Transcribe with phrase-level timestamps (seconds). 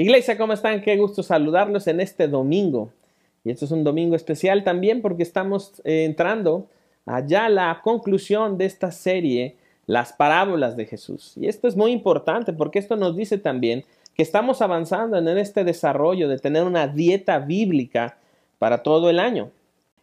[0.00, 0.80] Iglesia, ¿cómo están?
[0.80, 2.90] Qué gusto saludarlos en este domingo.
[3.44, 6.66] Y esto es un domingo especial también porque estamos eh, entrando
[7.04, 11.34] allá a la conclusión de esta serie, las parábolas de Jesús.
[11.36, 13.84] Y esto es muy importante porque esto nos dice también
[14.14, 18.16] que estamos avanzando en este desarrollo de tener una dieta bíblica
[18.58, 19.50] para todo el año.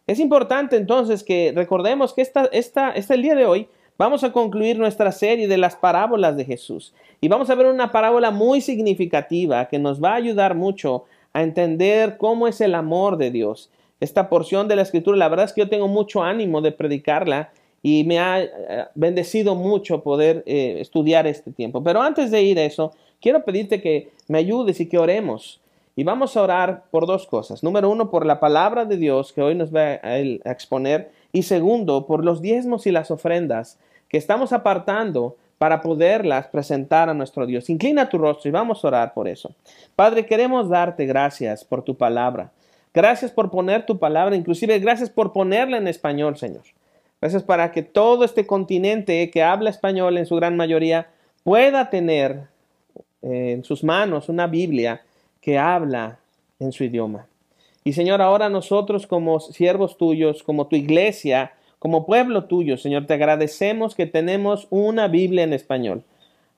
[0.06, 3.68] Es importante entonces que recordemos que esta, esta, el día de hoy
[3.98, 7.90] Vamos a concluir nuestra serie de las parábolas de Jesús y vamos a ver una
[7.90, 13.16] parábola muy significativa que nos va a ayudar mucho a entender cómo es el amor
[13.16, 13.70] de Dios.
[13.98, 17.50] Esta porción de la escritura, la verdad es que yo tengo mucho ánimo de predicarla
[17.82, 18.50] y me ha eh,
[18.94, 21.82] bendecido mucho poder eh, estudiar este tiempo.
[21.82, 25.60] Pero antes de ir a eso, quiero pedirte que me ayudes y que oremos.
[25.96, 27.64] Y vamos a orar por dos cosas.
[27.64, 31.10] Número uno, por la palabra de Dios que hoy nos va a exponer.
[31.32, 33.76] Y segundo, por los diezmos y las ofrendas
[34.08, 37.68] que estamos apartando para poderlas presentar a nuestro Dios.
[37.68, 39.54] Inclina tu rostro y vamos a orar por eso.
[39.96, 42.52] Padre, queremos darte gracias por tu palabra.
[42.94, 46.62] Gracias por poner tu palabra, inclusive gracias por ponerla en español, Señor.
[47.20, 51.08] Gracias para que todo este continente que habla español en su gran mayoría
[51.42, 52.44] pueda tener
[53.22, 55.02] eh, en sus manos una Biblia
[55.40, 56.18] que habla
[56.60, 57.26] en su idioma.
[57.84, 63.14] Y Señor, ahora nosotros como siervos tuyos, como tu iglesia, como pueblo tuyo, Señor, te
[63.14, 66.02] agradecemos que tenemos una Biblia en español.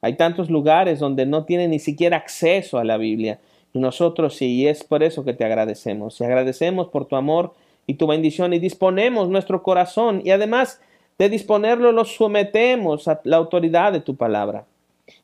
[0.01, 3.39] Hay tantos lugares donde no tienen ni siquiera acceso a la Biblia
[3.73, 6.21] y nosotros sí, y es por eso que te agradecemos.
[6.21, 7.53] Y agradecemos por tu amor
[7.87, 10.81] y tu bendición y disponemos nuestro corazón y además
[11.19, 14.65] de disponerlo lo sometemos a la autoridad de tu palabra.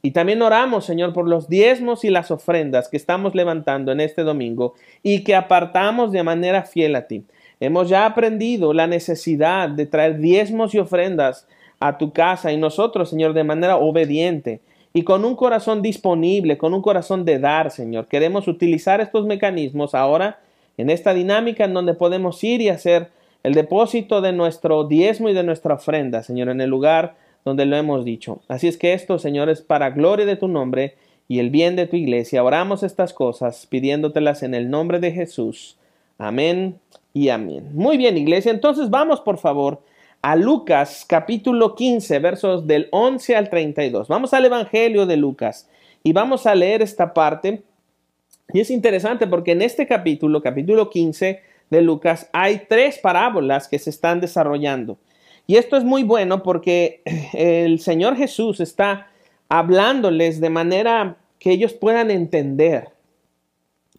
[0.03, 4.23] Y también oramos, Señor, por los diezmos y las ofrendas que estamos levantando en este
[4.23, 7.25] domingo y que apartamos de manera fiel a ti.
[7.59, 11.47] Hemos ya aprendido la necesidad de traer diezmos y ofrendas
[11.81, 14.61] a tu casa y nosotros, Señor, de manera obediente
[14.93, 18.07] y con un corazón disponible, con un corazón de dar, Señor.
[18.07, 20.41] Queremos utilizar estos mecanismos ahora
[20.79, 23.11] en esta dinámica en donde podemos ir y hacer
[23.43, 27.77] el depósito de nuestro diezmo y de nuestra ofrenda, Señor, en el lugar donde lo
[27.77, 28.41] hemos dicho.
[28.49, 30.95] Así es que esto, Señor, es para gloria de tu nombre
[31.29, 32.43] y el bien de tu iglesia.
[32.43, 35.77] Oramos estas cosas pidiéndotelas en el nombre de Jesús.
[36.19, 36.81] Amén
[37.17, 37.71] y amén.
[37.73, 38.53] Muy bien, iglesia.
[38.53, 39.81] Entonces vamos, por favor,
[40.21, 44.07] a Lucas capítulo 15, versos del 11 al 32.
[44.07, 45.67] Vamos al Evangelio de Lucas
[46.03, 47.63] y vamos a leer esta parte.
[48.53, 51.41] Y es interesante porque en este capítulo, capítulo 15
[51.71, 54.99] de Lucas, hay tres parábolas que se están desarrollando.
[55.47, 57.01] Y esto es muy bueno porque
[57.33, 59.07] el Señor Jesús está
[59.49, 62.91] hablándoles de manera que ellos puedan entender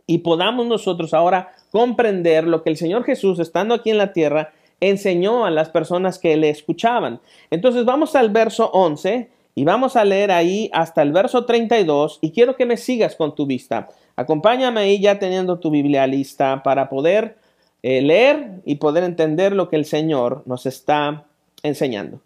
[0.05, 4.51] y podamos nosotros ahora comprender lo que el Señor Jesús, estando aquí en la tierra,
[4.79, 7.19] enseñó a las personas que le escuchaban.
[7.51, 12.31] Entonces vamos al verso 11 y vamos a leer ahí hasta el verso 32 y
[12.31, 13.89] quiero que me sigas con tu vista.
[14.15, 17.37] Acompáñame ahí ya teniendo tu Biblia lista para poder
[17.83, 21.25] eh, leer y poder entender lo que el Señor nos está
[21.61, 22.21] enseñando.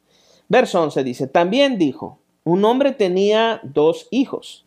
[0.47, 4.63] Verso 11 dice, también dijo, un hombre tenía dos hijos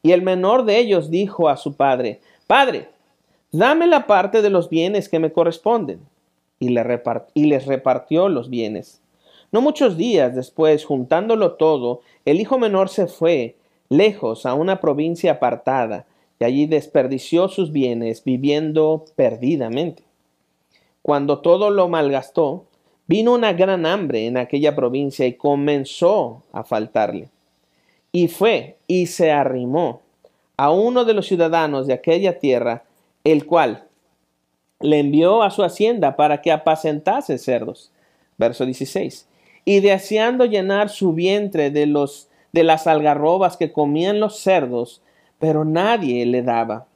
[0.00, 2.88] y el menor de ellos dijo a su padre, Padre,
[3.52, 6.00] dame la parte de los bienes que me corresponden.
[6.60, 9.00] Y, les repartió los bienes.
[9.52, 13.56] No muchos días después, juntándolo todo, el hijo menor se fue
[13.88, 16.06] lejos a una provincia apartada
[16.40, 20.02] y allí desperdició sus bienes viviendo perdidamente.
[21.00, 22.66] Cuando todo lo malgastó,
[23.06, 27.30] vino una gran hambre en aquella provincia y comenzó a faltarle.
[28.12, 30.02] Y fue y se arrimó
[30.56, 32.84] a uno de los ciudadanos de aquella tierra
[33.32, 33.88] el cual
[34.80, 37.92] le envió a su hacienda para que apacentase cerdos.
[38.36, 39.28] Verso 16.
[39.64, 45.02] Y deseando llenar su vientre de los de las algarrobas que comían los cerdos,
[45.38, 46.86] pero nadie le daba.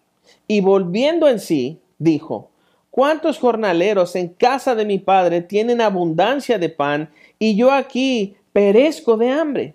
[0.48, 2.52] Y volviendo en sí, dijo,
[2.92, 9.16] ¿Cuántos jornaleros en casa de mi padre tienen abundancia de pan y yo aquí perezco
[9.16, 9.74] de hambre?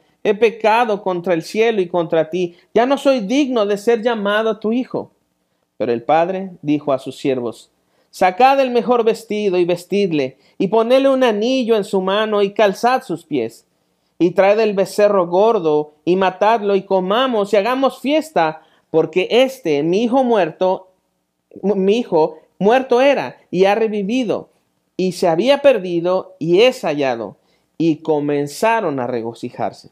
[0.23, 4.59] he pecado contra el cielo y contra ti, ya no soy digno de ser llamado
[4.59, 5.11] tu hijo.
[5.77, 7.71] Pero el padre dijo a sus siervos,
[8.11, 13.03] Sacad el mejor vestido y vestidle, y ponedle un anillo en su mano y calzad
[13.03, 13.65] sus pies.
[14.19, 20.03] Y traed el becerro gordo y matadlo y comamos y hagamos fiesta, porque este, mi
[20.03, 20.89] hijo muerto,
[21.63, 24.49] mi hijo muerto era y ha revivido,
[24.97, 27.37] y se había perdido y es hallado.
[27.77, 29.89] Y comenzaron a regocijarse.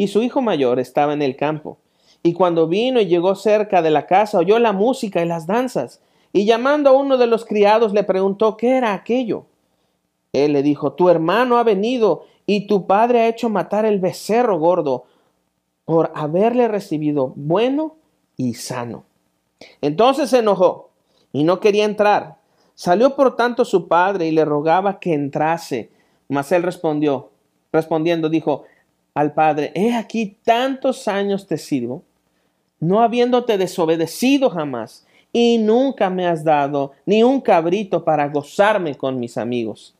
[0.00, 1.76] Y su hijo mayor estaba en el campo.
[2.22, 6.00] Y cuando vino y llegó cerca de la casa, oyó la música y las danzas.
[6.32, 9.44] Y llamando a uno de los criados le preguntó qué era aquello.
[10.32, 14.58] Él le dijo, tu hermano ha venido y tu padre ha hecho matar el becerro
[14.58, 15.04] gordo
[15.84, 17.96] por haberle recibido bueno
[18.38, 19.04] y sano.
[19.82, 20.92] Entonces se enojó
[21.30, 22.38] y no quería entrar.
[22.74, 25.90] Salió por tanto su padre y le rogaba que entrase.
[26.26, 27.32] Mas él respondió,
[27.70, 28.64] respondiendo, dijo
[29.14, 32.02] al padre, he aquí tantos años te sirvo,
[32.78, 39.20] no habiéndote desobedecido jamás, y nunca me has dado ni un cabrito para gozarme con
[39.20, 39.94] mis amigos.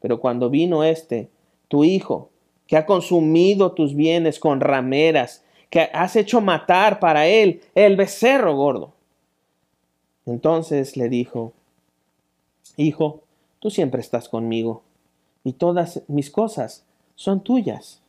[0.00, 1.28] Pero cuando vino este,
[1.68, 2.30] tu hijo,
[2.66, 8.56] que ha consumido tus bienes con rameras, que has hecho matar para él el becerro
[8.56, 8.92] gordo.
[10.26, 11.52] Entonces le dijo,
[12.76, 13.22] Hijo,
[13.58, 14.82] tú siempre estás conmigo,
[15.42, 18.00] y todas mis cosas son tuyas.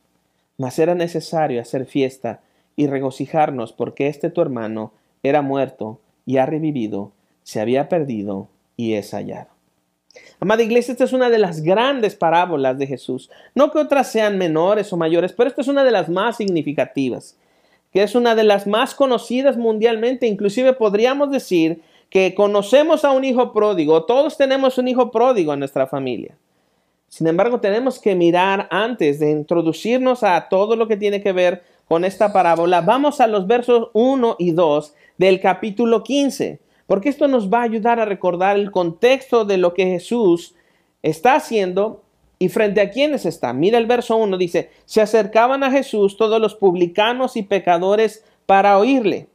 [0.58, 2.40] Mas era necesario hacer fiesta
[2.76, 4.92] y regocijarnos porque este tu hermano
[5.22, 7.12] era muerto y ha revivido,
[7.42, 9.48] se había perdido y es hallado.
[10.40, 13.30] Amada iglesia, esta es una de las grandes parábolas de Jesús.
[13.54, 17.36] No que otras sean menores o mayores, pero esta es una de las más significativas,
[17.92, 20.26] que es una de las más conocidas mundialmente.
[20.26, 25.58] Inclusive podríamos decir que conocemos a un hijo pródigo, todos tenemos un hijo pródigo en
[25.58, 26.36] nuestra familia.
[27.08, 31.62] Sin embargo, tenemos que mirar antes de introducirnos a todo lo que tiene que ver
[31.88, 32.80] con esta parábola.
[32.80, 37.64] Vamos a los versos 1 y 2 del capítulo 15 porque esto nos va a
[37.64, 40.54] ayudar a recordar el contexto de lo que Jesús
[41.02, 42.02] está haciendo
[42.38, 43.52] y frente a quienes está.
[43.52, 48.78] Mira el verso 1, dice, se acercaban a Jesús todos los publicanos y pecadores para
[48.78, 49.28] oírle.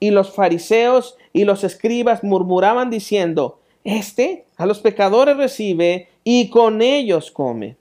[0.00, 6.82] Y los fariseos y los escribas murmuraban diciendo, Este a los pecadores recibe y con
[6.82, 7.76] ellos come.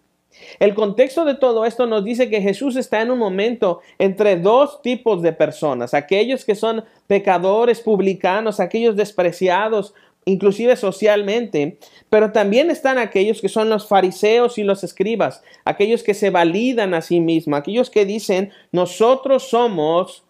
[0.60, 4.84] El contexto de todo esto nos dice que Jesús está en un momento entre dos
[4.84, 9.96] tipos de personas, aquellos que son pecadores, publicanos, aquellos despreciados,
[10.26, 11.80] inclusive socialmente,
[12.12, 16.94] pero también están aquellos que son los fariseos y los escribas, aquellos que se validan
[16.94, 20.24] a sí mismos, aquellos que dicen, nosotros somos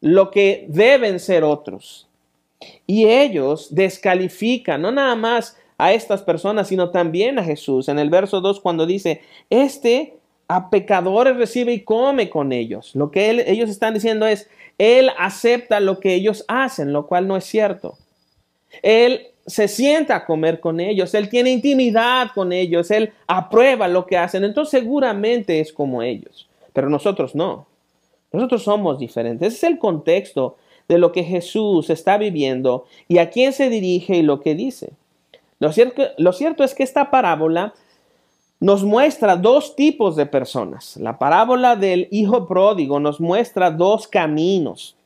[0.00, 2.08] lo que deben ser otros.
[2.88, 7.88] Y ellos descalifican, no nada más a estas personas, sino también a Jesús.
[7.88, 9.20] En el verso 2 cuando dice,
[9.50, 10.14] este
[10.48, 12.94] a pecadores recibe y come con ellos.
[12.94, 17.36] Lo que ellos están diciendo es, Él acepta lo que ellos hacen, lo cual no
[17.36, 17.98] es cierto.
[18.82, 24.06] Él se sienta a comer con ellos, Él tiene intimidad con ellos, Él aprueba lo
[24.06, 27.66] que hacen, entonces seguramente es como ellos, pero nosotros no.
[28.32, 29.54] Nosotros somos diferentes.
[29.54, 30.56] Ese es el contexto
[30.88, 34.90] de lo que Jesús está viviendo y a quién se dirige y lo que dice.
[35.58, 37.74] Lo cierto, es que esta parábola
[38.60, 40.96] nos muestra dos tipos de personas.
[40.96, 44.96] La parábola del hijo pródigo nos muestra dos caminos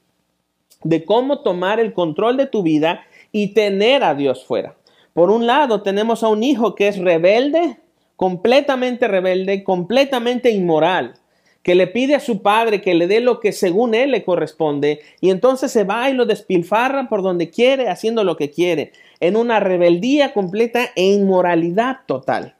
[0.83, 3.03] de cómo tomar el control de tu vida
[3.33, 4.77] y tener a Dios fuera.
[5.13, 7.79] Por un lado, tenemos a un hijo que es rebelde,
[8.17, 11.15] completamente rebelde, completamente inmoral,
[11.63, 15.01] que le pide a su padre que le dé lo que según él le corresponde,
[15.21, 19.37] y entonces se va y lo despilfarra por donde quiere, haciendo lo que quiere en
[19.37, 22.57] una rebeldía completa e inmoralidad total.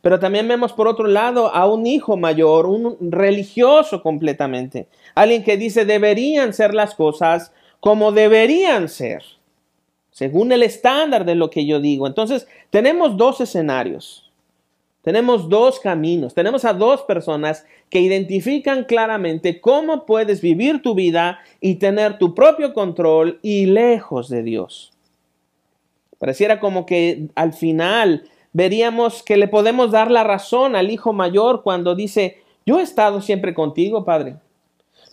[0.00, 5.56] Pero también vemos por otro lado a un hijo mayor, un religioso completamente, alguien que
[5.56, 9.22] dice deberían ser las cosas como deberían ser,
[10.10, 12.06] según el estándar de lo que yo digo.
[12.06, 14.30] Entonces, tenemos dos escenarios,
[15.02, 21.40] tenemos dos caminos, tenemos a dos personas que identifican claramente cómo puedes vivir tu vida
[21.60, 24.91] y tener tu propio control y lejos de Dios.
[26.22, 31.64] Pareciera como que al final veríamos que le podemos dar la razón al hijo mayor
[31.64, 34.36] cuando dice, yo he estado siempre contigo, Padre.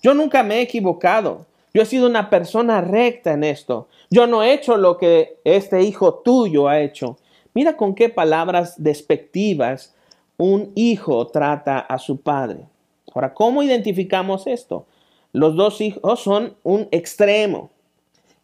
[0.04, 1.48] Yo nunca me he equivocado.
[1.74, 3.88] Yo he sido una persona recta en esto.
[4.12, 7.18] Yo no he hecho lo que este hijo tuyo ha hecho.
[7.56, 9.96] Mira con qué palabras despectivas
[10.38, 12.68] un hijo trata a su padre.
[13.16, 14.86] Ahora, ¿cómo identificamos esto?
[15.34, 17.72] Los dos hijos son un extremo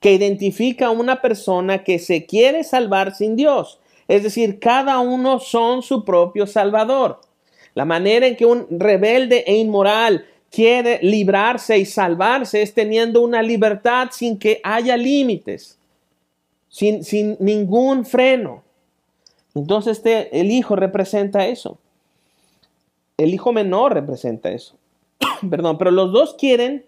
[0.06, 3.80] que identifica a una persona que se quiere salvar sin Dios.
[4.08, 7.22] Es decir, cada uno son su propio salvador.
[7.74, 13.42] La manera en que un rebelde e inmoral quiere librarse y salvarse es teniendo una
[13.42, 15.80] libertad sin que haya límites,
[16.70, 18.62] sin, sin ningún freno.
[19.56, 21.80] Entonces este, el hijo representa eso.
[23.18, 24.78] El hijo menor representa eso.
[25.50, 26.86] Perdón, pero los dos quieren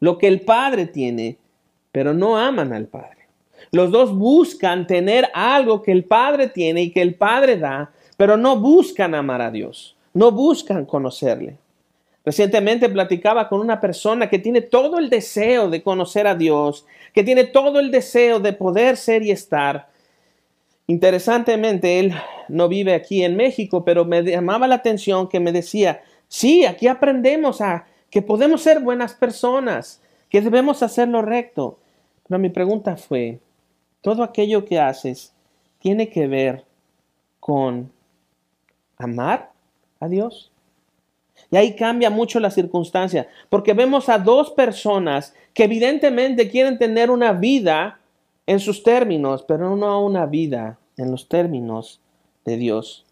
[0.00, 1.36] lo que el padre tiene
[1.92, 3.28] pero no aman al Padre.
[3.70, 8.36] Los dos buscan tener algo que el Padre tiene y que el Padre da, pero
[8.36, 11.58] no buscan amar a Dios, no buscan conocerle.
[12.24, 17.24] Recientemente platicaba con una persona que tiene todo el deseo de conocer a Dios, que
[17.24, 19.88] tiene todo el deseo de poder ser y estar.
[20.86, 22.14] Interesantemente, él
[22.48, 26.86] no vive aquí en México, pero me llamaba la atención que me decía, sí, aquí
[26.86, 31.78] aprendemos a que podemos ser buenas personas, que debemos hacer lo recto.
[32.26, 33.40] Pero mi pregunta fue,
[34.00, 35.32] ¿todo aquello que haces
[35.80, 36.64] tiene que ver
[37.40, 37.90] con
[38.98, 39.50] amar
[40.00, 40.50] a Dios?
[41.50, 47.10] Y ahí cambia mucho la circunstancia, porque vemos a dos personas que evidentemente quieren tener
[47.10, 48.00] una vida
[48.46, 52.00] en sus términos, pero no una vida en los términos
[52.44, 53.04] de Dios.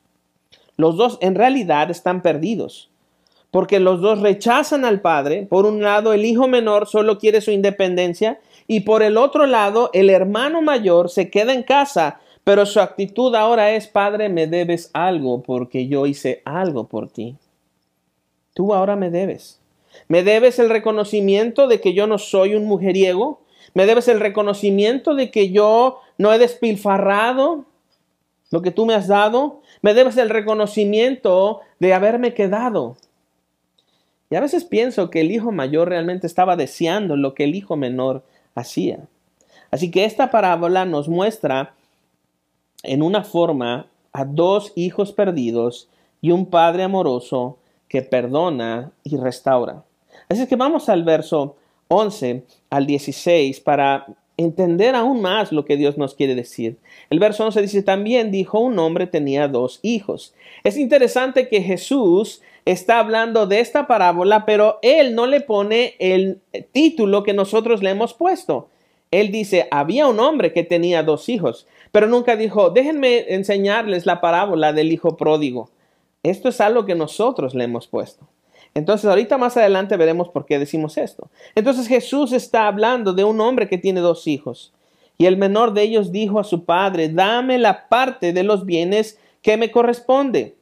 [0.76, 2.90] Los dos en realidad están perdidos,
[3.56, 5.46] porque los dos rechazan al Padre.
[5.48, 9.88] Por un lado, el hijo menor solo quiere su independencia y por el otro lado,
[9.94, 14.90] el hermano mayor se queda en casa, pero su actitud ahora es, Padre, me debes
[14.92, 17.36] algo porque yo hice algo por ti.
[18.52, 19.58] Tú ahora me debes.
[20.06, 23.40] Me debes el reconocimiento de que yo no soy un mujeriego.
[23.72, 27.64] Me debes el reconocimiento de que yo no he despilfarrado
[28.50, 29.62] lo que tú me has dado.
[29.80, 32.98] Me debes el reconocimiento de haberme quedado.
[34.30, 37.76] Y a veces pienso que el hijo mayor realmente estaba deseando lo que el hijo
[37.76, 39.06] menor hacía.
[39.70, 41.74] Así que esta parábola nos muestra
[42.82, 45.88] en una forma a dos hijos perdidos
[46.20, 49.84] y un padre amoroso que perdona y restaura.
[50.28, 51.56] Así que vamos al verso
[51.88, 54.06] 11 al 16 para
[54.36, 56.78] entender aún más lo que Dios nos quiere decir.
[57.10, 60.34] El verso 11 dice, también dijo un hombre tenía dos hijos.
[60.64, 66.40] Es interesante que Jesús está hablando de esta parábola, pero él no le pone el
[66.72, 68.68] título que nosotros le hemos puesto.
[69.10, 74.20] Él dice, había un hombre que tenía dos hijos, pero nunca dijo, déjenme enseñarles la
[74.20, 75.70] parábola del hijo pródigo.
[76.24, 78.26] Esto es algo que nosotros le hemos puesto.
[78.74, 81.30] Entonces, ahorita más adelante veremos por qué decimos esto.
[81.54, 84.74] Entonces Jesús está hablando de un hombre que tiene dos hijos.
[85.16, 89.18] Y el menor de ellos dijo a su padre, dame la parte de los bienes
[89.40, 90.56] que me corresponde.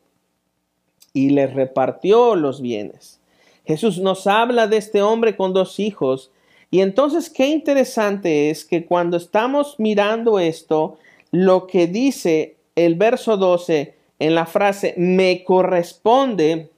[1.14, 3.20] Y le repartió los bienes.
[3.64, 6.30] Jesús nos habla de este hombre con dos hijos.
[6.70, 10.98] Y entonces qué interesante es que cuando estamos mirando esto,
[11.30, 16.70] lo que dice el verso 12, en la frase me corresponde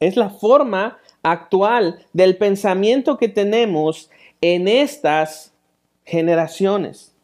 [0.00, 5.52] es la forma actual del pensamiento que tenemos en estas
[6.04, 7.14] generaciones.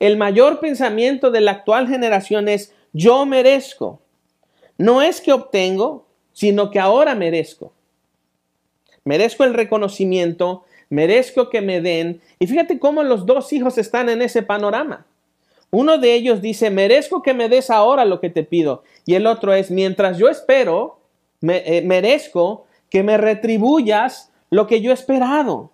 [0.00, 4.00] El mayor pensamiento de la actual generación es yo merezco.
[4.78, 7.72] No es que obtengo, sino que ahora merezco.
[9.04, 12.20] Merezco el reconocimiento, merezco que me den.
[12.38, 15.06] Y fíjate cómo los dos hijos están en ese panorama.
[15.70, 18.84] Uno de ellos dice, merezco que me des ahora lo que te pido.
[19.04, 21.00] Y el otro es, mientras yo espero,
[21.42, 25.70] eh, merezco que me retribuyas lo que yo he esperado.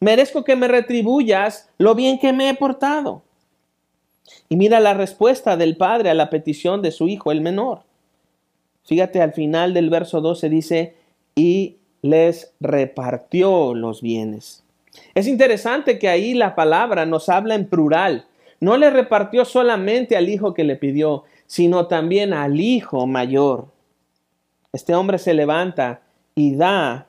[0.00, 3.22] Merezco que me retribuyas lo bien que me he portado.
[4.48, 7.82] Y mira la respuesta del padre a la petición de su hijo, el menor.
[8.84, 10.94] Fíjate, al final del verso 12 dice,
[11.34, 14.64] y les repartió los bienes.
[15.14, 18.26] Es interesante que ahí la palabra nos habla en plural
[18.62, 23.66] no le repartió solamente al hijo que le pidió, sino también al hijo mayor.
[24.72, 26.02] Este hombre se levanta
[26.36, 27.08] y da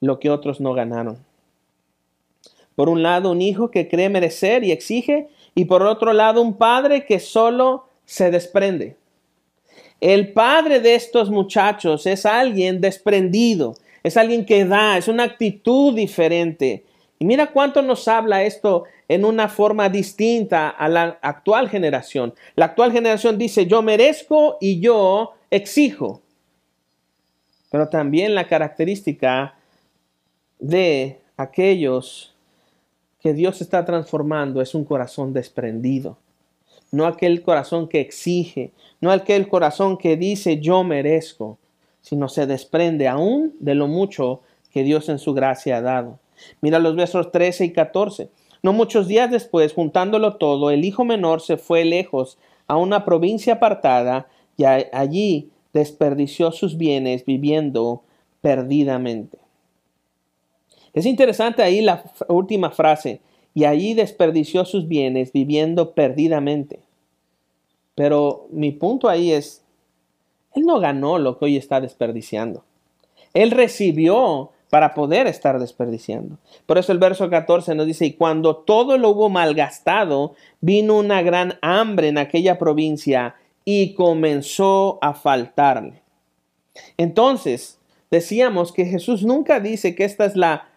[0.00, 1.18] lo que otros no ganaron.
[2.74, 6.54] Por un lado, un hijo que cree merecer y exige, y por otro lado, un
[6.56, 8.96] padre que solo se desprende.
[10.00, 15.94] El padre de estos muchachos es alguien desprendido, es alguien que da, es una actitud
[15.94, 16.84] diferente.
[17.18, 22.34] Y mira cuánto nos habla esto en una forma distinta a la actual generación.
[22.56, 26.22] La actual generación dice, yo merezco y yo exijo.
[27.70, 29.54] Pero también la característica
[30.58, 32.34] de aquellos
[33.20, 36.18] que Dios está transformando es un corazón desprendido.
[36.96, 38.72] No aquel corazón que exige,
[39.02, 41.58] no aquel corazón que dice yo merezco,
[42.00, 46.18] sino se desprende aún de lo mucho que Dios en su gracia ha dado.
[46.62, 48.30] Mira los versos 13 y 14.
[48.62, 53.52] No muchos días después, juntándolo todo, el hijo menor se fue lejos a una provincia
[53.52, 58.04] apartada y allí desperdició sus bienes viviendo
[58.40, 59.36] perdidamente.
[60.94, 63.20] Es interesante ahí la última frase,
[63.52, 66.85] y allí desperdició sus bienes viviendo perdidamente.
[67.96, 69.64] Pero mi punto ahí es,
[70.54, 72.64] él no ganó lo que hoy está desperdiciando.
[73.34, 76.38] Él recibió para poder estar desperdiciando.
[76.66, 81.22] Por eso el verso 14 nos dice, y cuando todo lo hubo malgastado, vino una
[81.22, 86.02] gran hambre en aquella provincia y comenzó a faltarle.
[86.96, 90.68] Entonces, decíamos que Jesús nunca dice que esta es la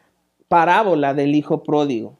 [0.47, 2.17] parábola del Hijo pródigo.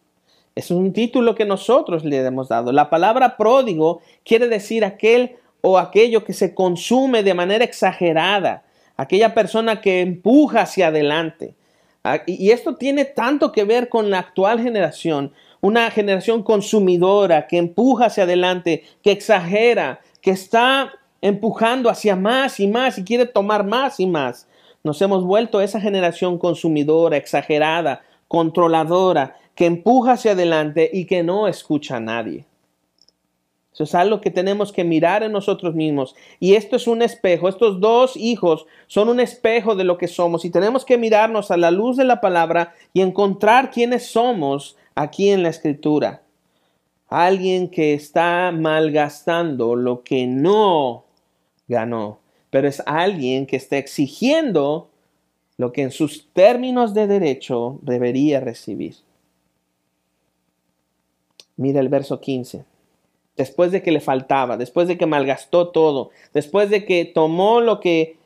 [0.60, 2.74] Es un título que nosotros le hemos dado.
[2.74, 8.64] La palabra pródigo quiere decir aquel o aquello que se consume de manera exagerada,
[8.98, 11.56] aquella persona que empuja hacia adelante.
[12.04, 17.58] Ah, y esto tiene tanto que ver con la actual generación, una generación consumidora que
[17.58, 23.66] empuja hacia adelante, que exagera, que está empujando hacia más y más y quiere tomar
[23.66, 24.46] más y más.
[24.84, 31.46] Nos hemos vuelto esa generación consumidora, exagerada, controladora, que empuja hacia adelante y que no
[31.46, 32.46] escucha a nadie.
[33.74, 36.16] Eso es algo que tenemos que mirar en nosotros mismos.
[36.40, 37.50] Y esto es un espejo.
[37.50, 40.46] Estos dos hijos son un espejo de lo que somos.
[40.46, 45.28] Y tenemos que mirarnos a la luz de la palabra y encontrar quiénes somos aquí
[45.28, 46.22] en la escritura.
[47.10, 51.04] Alguien que está malgastando lo que no
[51.68, 52.20] ganó.
[52.50, 54.88] Pero es alguien que está exigiendo
[55.58, 58.96] lo que en sus términos de derecho debería recibir.
[61.60, 62.64] Mira el verso 15
[63.36, 67.80] después de que le faltaba, después de que malgastó todo, después de que tomó lo
[67.80, 68.18] que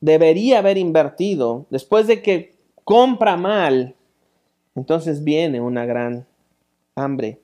[0.00, 3.94] debería haber invertido, después de que compra mal,
[4.74, 6.26] entonces viene una gran
[6.94, 7.40] hambre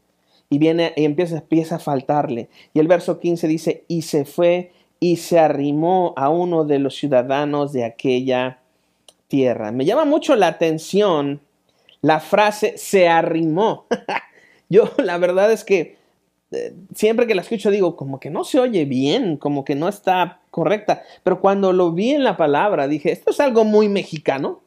[0.49, 2.49] y viene y empieza, empieza a faltarle.
[2.73, 6.97] Y el verso 15 dice, y se fue y se arrimó a uno de los
[6.97, 8.61] ciudadanos de aquella
[9.29, 9.73] tierra.
[9.73, 11.41] Me llama mucho la atención
[12.03, 13.87] la frase se arrimó.
[14.73, 15.99] Yo la verdad es que
[16.95, 20.41] siempre que la escucho digo, como que no se oye bien, como que no está
[20.51, 21.03] correcta.
[21.23, 24.61] Pero cuando lo vi en la palabra, dije, esto es algo muy mexicano.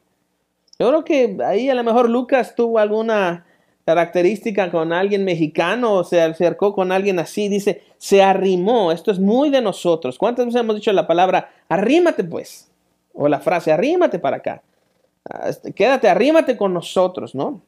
[0.78, 3.46] Yo creo que ahí a lo mejor Lucas tuvo alguna
[3.84, 9.20] característica con alguien mexicano o se acercó con alguien así, dice, se arrimó, esto es
[9.20, 10.18] muy de nosotros.
[10.18, 12.68] ¿Cuántas veces hemos dicho la palabra, arrímate pues?
[13.14, 14.62] O la frase, arrímate para acá.
[15.30, 17.62] Ah, este, quédate, arrímate con nosotros, ¿no?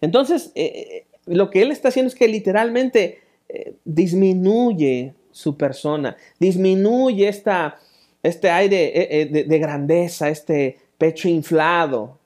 [0.00, 7.28] Entonces, eh, lo que él está haciendo es que literalmente eh, disminuye su persona, disminuye
[7.28, 7.78] esta,
[8.22, 12.18] este aire eh, eh, de, de, grandeza, este pecho inflado.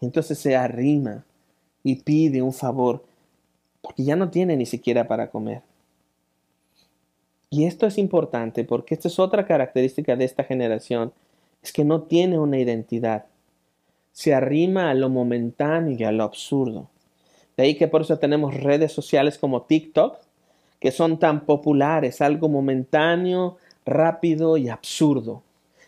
[0.00, 1.24] Entonces se arrima
[1.82, 3.04] y pide un favor,
[3.80, 5.62] porque ya no tiene ni siquiera para comer.
[7.50, 11.12] Y esto es importante porque esta es otra característica de esta generación,
[11.62, 13.26] es que no tiene una identidad.
[14.12, 16.88] Se arrima a lo momentáneo y a lo absurdo.
[17.56, 20.18] De ahí que por eso tenemos redes sociales como TikTok,
[20.80, 25.42] que son tan populares, algo momentáneo, rápido y absurdo.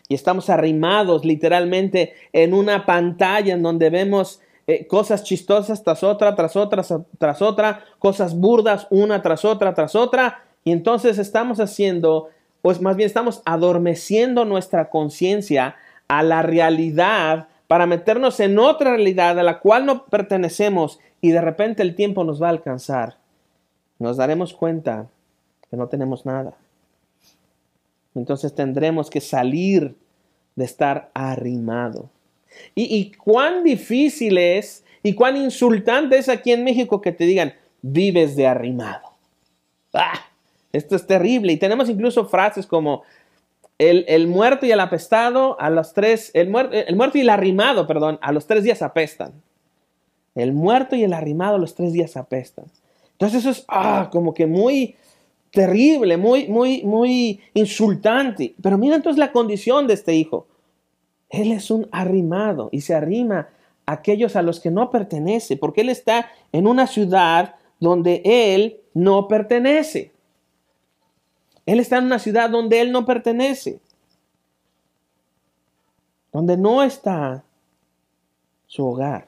[0.07, 6.35] Y estamos arrimados literalmente en una pantalla en donde vemos eh, cosas chistosas tras otra,
[6.35, 6.83] tras otra,
[7.19, 10.43] tras otra, cosas burdas una tras otra, tras otra.
[10.63, 12.29] Y entonces estamos haciendo,
[12.63, 15.75] pues más bien estamos adormeciendo nuestra conciencia
[16.07, 21.39] a la realidad para meternos en otra realidad a la cual no pertenecemos y de
[21.39, 23.17] repente el tiempo nos va a alcanzar.
[23.99, 25.07] Nos daremos cuenta
[25.69, 26.57] que no tenemos nada.
[28.15, 29.95] Entonces tendremos que salir
[30.55, 32.09] de estar arrimado.
[32.73, 37.53] Y, cuán difícil es y cuán insultante es aquí en México que te digan,
[37.83, 39.13] vives de arrimado.
[39.93, 40.19] ¡Ah!
[40.73, 41.53] Esto es terrible.
[41.53, 43.03] Y tenemos incluso frases como,
[43.79, 48.19] el, muerto y el apestado a los tres, el, el muerto y el arrimado, perdón,
[48.21, 49.33] a los tres días apestan.
[50.35, 52.65] El muerto y el arrimado a los tres días apestan.
[53.13, 54.95] Entonces eso es ah, como que muy
[55.51, 58.53] terrible, muy, muy, muy insultante.
[58.61, 60.47] Pero mira entonces la condición de este hijo.
[61.29, 63.49] Él es un arrimado y se arrima
[63.85, 68.81] a aquellos a los que no pertenece, porque él está en una ciudad donde él
[68.93, 70.11] no pertenece.
[71.69, 73.79] Él está en una ciudad donde él no pertenece,
[76.33, 77.43] donde no está
[78.65, 79.27] su hogar.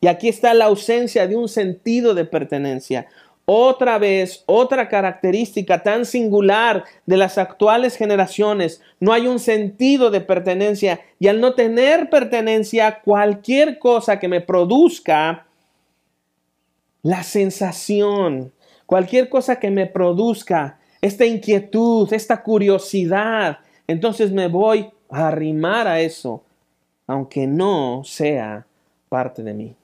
[0.00, 3.08] Y aquí está la ausencia de un sentido de pertenencia.
[3.46, 10.20] Otra vez, otra característica tan singular de las actuales generaciones, no hay un sentido de
[10.20, 15.48] pertenencia y al no tener pertenencia, cualquier cosa que me produzca
[17.02, 18.52] la sensación,
[18.86, 23.58] cualquier cosa que me produzca esta inquietud, esta curiosidad.
[23.86, 26.42] Entonces me voy a arrimar a eso,
[27.06, 28.66] aunque no sea
[29.08, 29.76] parte de mí.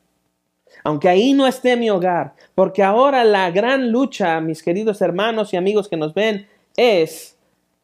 [0.85, 5.57] Aunque ahí no esté mi hogar, porque ahora la gran lucha, mis queridos hermanos y
[5.57, 7.37] amigos que nos ven, es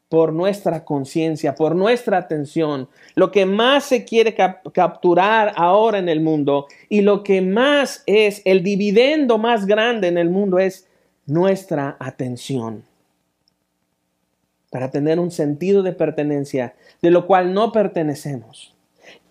[0.08, 2.86] por nuestra conciencia, por nuestra atención.
[3.14, 8.42] Lo que más se quiere capturar ahora en el mundo y lo que más es
[8.44, 10.86] el dividendo más grande en el mundo es
[11.24, 12.84] nuestra atención.
[14.72, 18.74] Para tener un sentido de pertenencia, de lo cual no pertenecemos.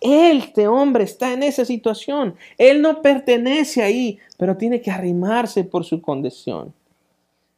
[0.00, 2.36] Este hombre está en esa situación.
[2.58, 6.72] Él no pertenece ahí, pero tiene que arrimarse por su condición.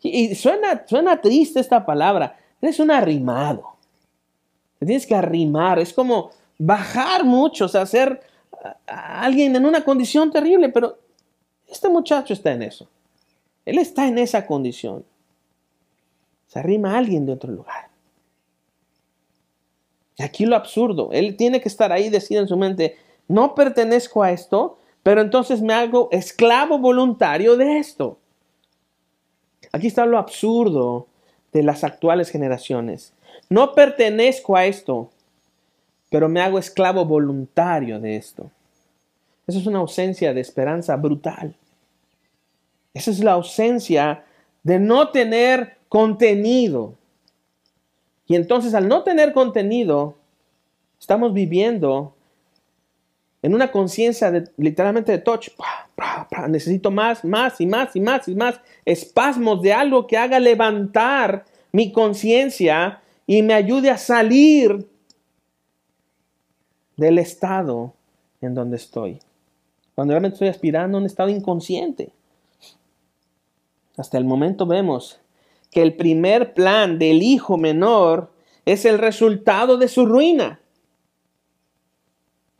[0.00, 3.76] Y suena, suena triste esta palabra, es un arrimado.
[4.78, 5.78] Te tienes que arrimar.
[5.78, 8.22] Es como bajar mucho, o sea, ser
[8.86, 10.70] alguien en una condición terrible.
[10.70, 10.98] Pero
[11.68, 12.88] este muchacho está en eso.
[13.66, 15.04] Él está en esa condición.
[16.54, 17.88] Se arrima alguien de otro lugar.
[20.16, 21.10] Y aquí lo absurdo.
[21.10, 25.60] Él tiene que estar ahí decir en su mente, no pertenezco a esto, pero entonces
[25.62, 28.18] me hago esclavo voluntario de esto.
[29.72, 31.08] Aquí está lo absurdo
[31.52, 33.12] de las actuales generaciones.
[33.48, 35.10] No pertenezco a esto,
[36.08, 38.48] pero me hago esclavo voluntario de esto.
[39.48, 41.56] Eso es una ausencia de esperanza brutal.
[42.94, 44.24] Esa es la ausencia
[44.64, 46.94] de no tener contenido.
[48.26, 50.16] Y entonces al no tener contenido,
[50.98, 52.14] estamos viviendo
[53.42, 55.50] en una conciencia literalmente de touch.
[56.48, 61.44] Necesito más, más y más y más y más espasmos de algo que haga levantar
[61.70, 64.88] mi conciencia y me ayude a salir
[66.96, 67.92] del estado
[68.40, 69.18] en donde estoy.
[69.94, 72.13] Cuando realmente estoy aspirando a un estado inconsciente.
[73.96, 75.20] Hasta el momento vemos
[75.70, 78.32] que el primer plan del hijo menor
[78.64, 80.60] es el resultado de su ruina.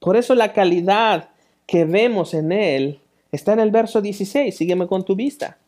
[0.00, 1.30] Por eso la calidad
[1.66, 3.00] que vemos en él
[3.32, 4.54] está en el verso 16.
[4.54, 5.58] Sígueme con tu vista.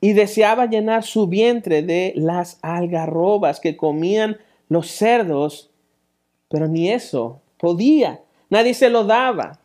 [0.00, 4.38] Y deseaba llenar su vientre de las algarrobas que comían
[4.68, 5.70] los cerdos,
[6.48, 8.20] pero ni eso podía.
[8.48, 9.58] Nadie se lo daba.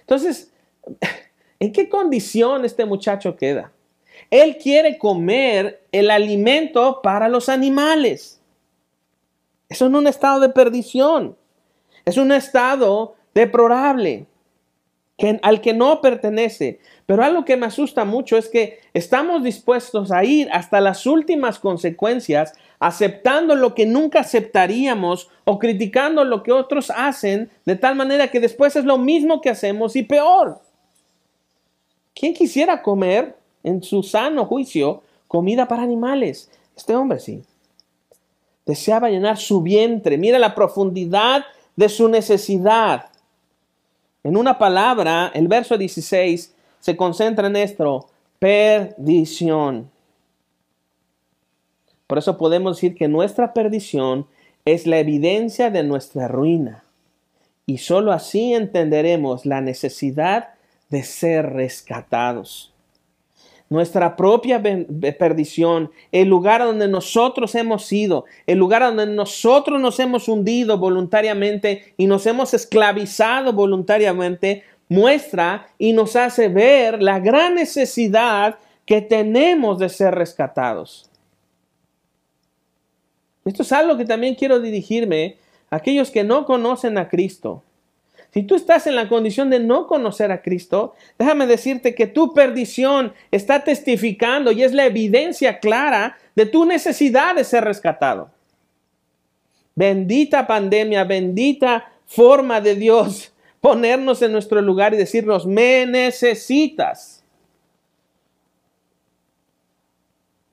[0.00, 0.52] Entonces,
[1.60, 3.72] ¿en qué condición este muchacho queda?
[4.30, 8.40] Él quiere comer el alimento para los animales.
[9.68, 11.36] Eso es un estado de perdición.
[12.04, 14.26] Es un estado deplorable
[15.16, 16.80] que, al que no pertenece.
[17.06, 21.58] Pero algo que me asusta mucho es que estamos dispuestos a ir hasta las últimas
[21.58, 28.30] consecuencias aceptando lo que nunca aceptaríamos o criticando lo que otros hacen de tal manera
[28.30, 30.60] que después es lo mismo que hacemos y peor.
[32.14, 36.50] ¿Quién quisiera comer en su sano juicio comida para animales?
[36.76, 37.42] Este hombre sí.
[38.64, 40.18] Deseaba llenar su vientre.
[40.18, 41.44] Mira la profundidad
[41.76, 43.06] de su necesidad.
[44.22, 49.90] En una palabra, el verso 16 se concentra en esto, perdición.
[52.06, 54.26] Por eso podemos decir que nuestra perdición
[54.64, 56.84] es la evidencia de nuestra ruina.
[57.66, 60.50] Y sólo así entenderemos la necesidad
[60.90, 62.72] de ser rescatados
[63.70, 64.62] nuestra propia
[65.18, 71.94] perdición, el lugar donde nosotros hemos ido, el lugar donde nosotros nos hemos hundido voluntariamente
[71.96, 79.78] y nos hemos esclavizado voluntariamente, muestra y nos hace ver la gran necesidad que tenemos
[79.78, 81.10] de ser rescatados.
[83.44, 85.36] Esto es algo que también quiero dirigirme
[85.70, 87.62] a aquellos que no conocen a Cristo.
[88.32, 92.34] Si tú estás en la condición de no conocer a Cristo, déjame decirte que tu
[92.34, 98.30] perdición está testificando y es la evidencia clara de tu necesidad de ser rescatado.
[99.74, 107.24] Bendita pandemia, bendita forma de Dios ponernos en nuestro lugar y decirnos, me necesitas.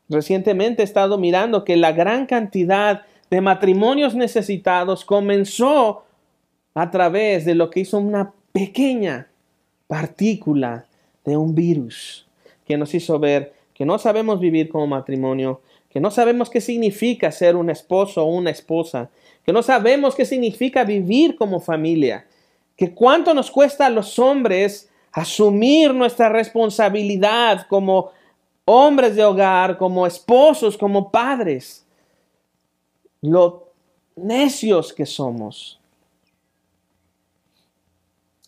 [0.08, 6.05] Recientemente he estado mirando que la gran cantidad de matrimonios necesitados comenzó
[6.76, 9.28] a través de lo que hizo una pequeña
[9.88, 10.86] partícula
[11.24, 12.28] de un virus
[12.66, 17.32] que nos hizo ver que no sabemos vivir como matrimonio, que no sabemos qué significa
[17.32, 19.10] ser un esposo o una esposa,
[19.46, 22.26] que no sabemos qué significa vivir como familia,
[22.78, 28.12] que cuánto nos cuesta a los hombres asumir nuestra responsabilidad como
[28.66, 31.86] hombres de hogar, como esposos, como padres,
[33.22, 33.70] lo
[34.16, 35.80] necios que somos.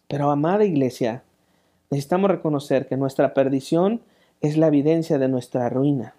[0.07, 1.23] Pero amada iglesia,
[1.89, 4.01] necesitamos reconocer que nuestra perdición
[4.41, 6.15] es la evidencia de nuestra ruina.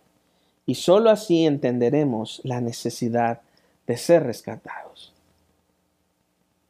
[0.66, 3.40] Y sólo así entenderemos la necesidad
[3.86, 5.14] de ser rescatados.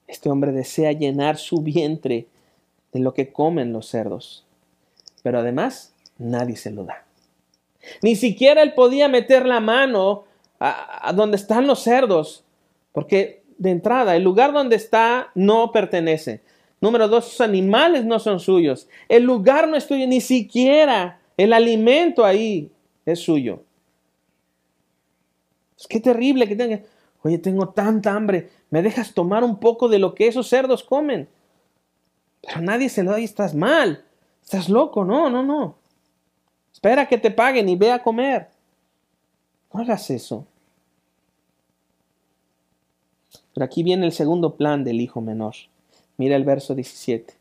[0.07, 2.27] Este hombre desea llenar su vientre
[2.93, 4.45] de lo que comen los cerdos,
[5.23, 7.05] pero además nadie se lo da.
[8.03, 10.25] Ni siquiera él podía meter la mano
[10.61, 12.45] a, donde están los cerdos,
[12.93, 16.41] porque de entrada, el lugar donde está no pertenece.
[16.81, 18.89] Número dos, sus animales no son suyos.
[19.09, 22.71] El lugar no es tuyo, ni siquiera el alimento ahí
[23.05, 23.63] es suyo.
[25.79, 26.81] Es que terrible que tenga.
[27.23, 28.51] Oye, tengo tanta hambre.
[28.71, 31.29] ¿Me dejas tomar un poco de lo que esos cerdos comen?
[32.43, 34.05] Pero nadie se lo da y estás mal.
[34.43, 35.05] Estás loco.
[35.05, 35.77] No, no, no.
[36.73, 38.49] Espera que te paguen y ve a comer.
[39.73, 40.47] No hagas eso.
[43.55, 45.55] Pero aquí viene el segundo plan del hijo menor.
[46.19, 47.35] Mira el verso 17.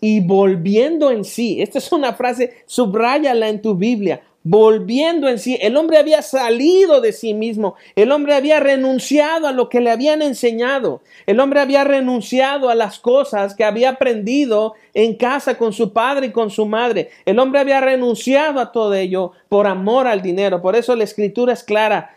[0.00, 5.58] Y volviendo en sí, esta es una frase, subráyala en tu Biblia volviendo en sí.
[5.60, 7.74] El hombre había salido de sí mismo.
[7.96, 11.00] El hombre había renunciado a lo que le habían enseñado.
[11.26, 16.26] El hombre había renunciado a las cosas que había aprendido en casa con su padre
[16.26, 17.10] y con su madre.
[17.24, 20.62] El hombre había renunciado a todo ello por amor al dinero.
[20.62, 22.14] Por eso la escritura es clara.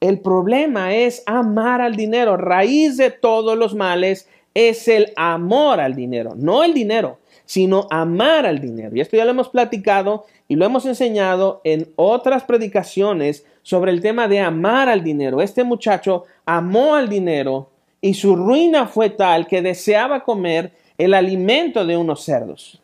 [0.00, 2.36] El problema es amar al dinero.
[2.38, 8.44] Raíz de todos los males es el amor al dinero, no el dinero sino amar
[8.44, 8.94] al dinero.
[8.94, 14.02] Y esto ya lo hemos platicado y lo hemos enseñado en otras predicaciones sobre el
[14.02, 15.40] tema de amar al dinero.
[15.40, 21.86] Este muchacho amó al dinero y su ruina fue tal que deseaba comer el alimento
[21.86, 22.82] de unos cerdos.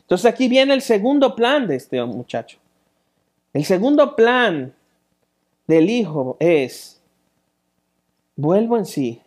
[0.00, 2.58] Entonces aquí viene el segundo plan de este muchacho.
[3.52, 4.74] El segundo plan
[5.66, 7.00] del hijo es,
[8.34, 9.20] vuelvo en sí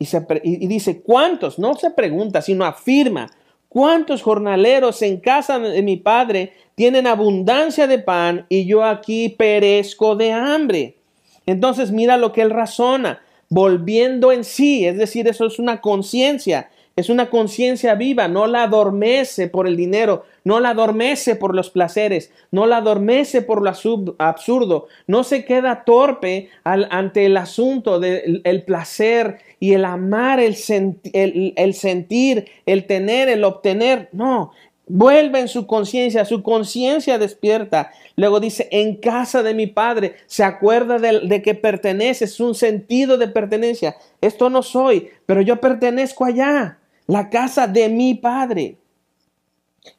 [0.00, 1.58] y, dice, ¿cuántos?
[1.58, 3.30] No se pregunta, sino afirma,
[3.68, 10.16] ¿cuántos jornaleros en casa de mi padre tienen abundancia de pan y yo aquí perezco
[10.16, 10.96] de hambre?
[11.44, 16.70] Entonces mira lo que él razona, volviendo en sí, es decir, eso es una conciencia,
[16.96, 21.70] es una conciencia viva, no la adormece por el dinero, no la adormece por los
[21.70, 23.70] placeres, no la adormece por lo
[24.18, 32.46] absurdo, no se queda torpe ante el asunto del placer y el amar, el, sentir,
[32.66, 34.52] el tener, el obtener, no,
[34.86, 37.92] vuelve en su conciencia, su conciencia despierta.
[38.16, 42.54] Luego dice, en casa de mi padre, se acuerda de, de, que pertenece, es un
[42.54, 43.96] sentido de pertenencia.
[44.20, 48.76] Esto no soy, pero yo pertenezco allá la casa de mi padre.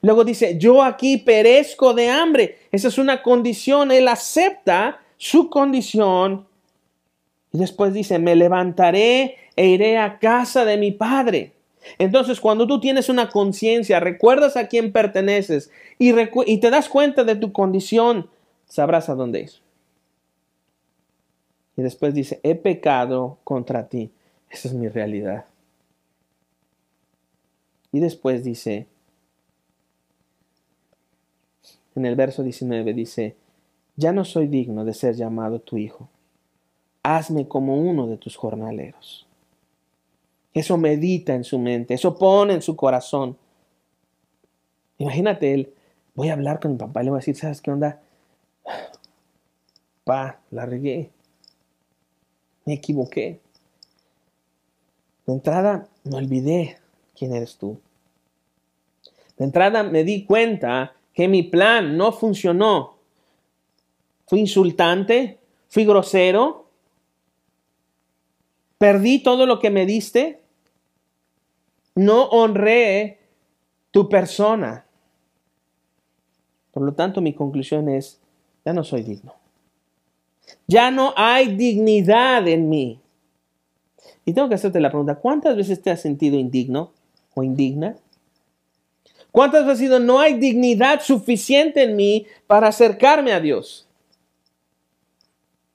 [0.02, 2.58] Luego dice, yo aquí perezco de hambre.
[2.72, 6.48] Esa es una condición, él acepta su condición.
[7.52, 11.54] Y después dice, me levantaré e iré a casa de mi padre.
[11.98, 16.14] Entonces, cuando tú tienes una conciencia, recuerdas a quién perteneces y,
[16.60, 18.30] te das cuenta de tu condición,
[18.68, 19.62] sabrás a dónde es.
[21.76, 24.12] Y después dice, he pecado contra ti.
[24.50, 25.46] Esa es mi realidad.
[27.92, 28.88] Y después dice,
[31.96, 33.36] en el verso 19 dice,
[33.96, 36.10] ya no soy digno de ser llamado tu hijo,
[37.04, 39.28] hazme como uno de tus jornaleros.
[40.54, 43.38] Eso medita en su mente, eso pone en su corazón.
[44.98, 45.74] Imagínate él,
[46.14, 48.02] voy a hablar con mi papá y le voy a decir, ¿sabes qué onda?
[50.04, 51.10] Pa, la regué,
[52.66, 53.40] me equivoqué.
[55.26, 56.78] De entrada, me olvidé
[57.16, 57.80] quién eres tú.
[59.38, 62.98] De entrada me di cuenta que mi plan no funcionó.
[64.28, 66.68] Fui insultante, fui grosero,
[68.78, 70.42] perdí todo lo que me diste,
[71.96, 73.20] no honré
[73.92, 74.86] tu persona.
[76.72, 78.22] Por lo tanto, mi conclusión es,
[78.64, 79.36] ya no soy digno.
[80.68, 83.02] Ya no hay dignidad en mí.
[84.26, 86.92] Y tengo que hacerte la pregunta, ¿cuántas veces te has sentido indigno?
[87.34, 87.96] o indigna?
[89.32, 93.88] ¿Cuántas veces sido, no hay dignidad suficiente en mí para acercarme a Dios?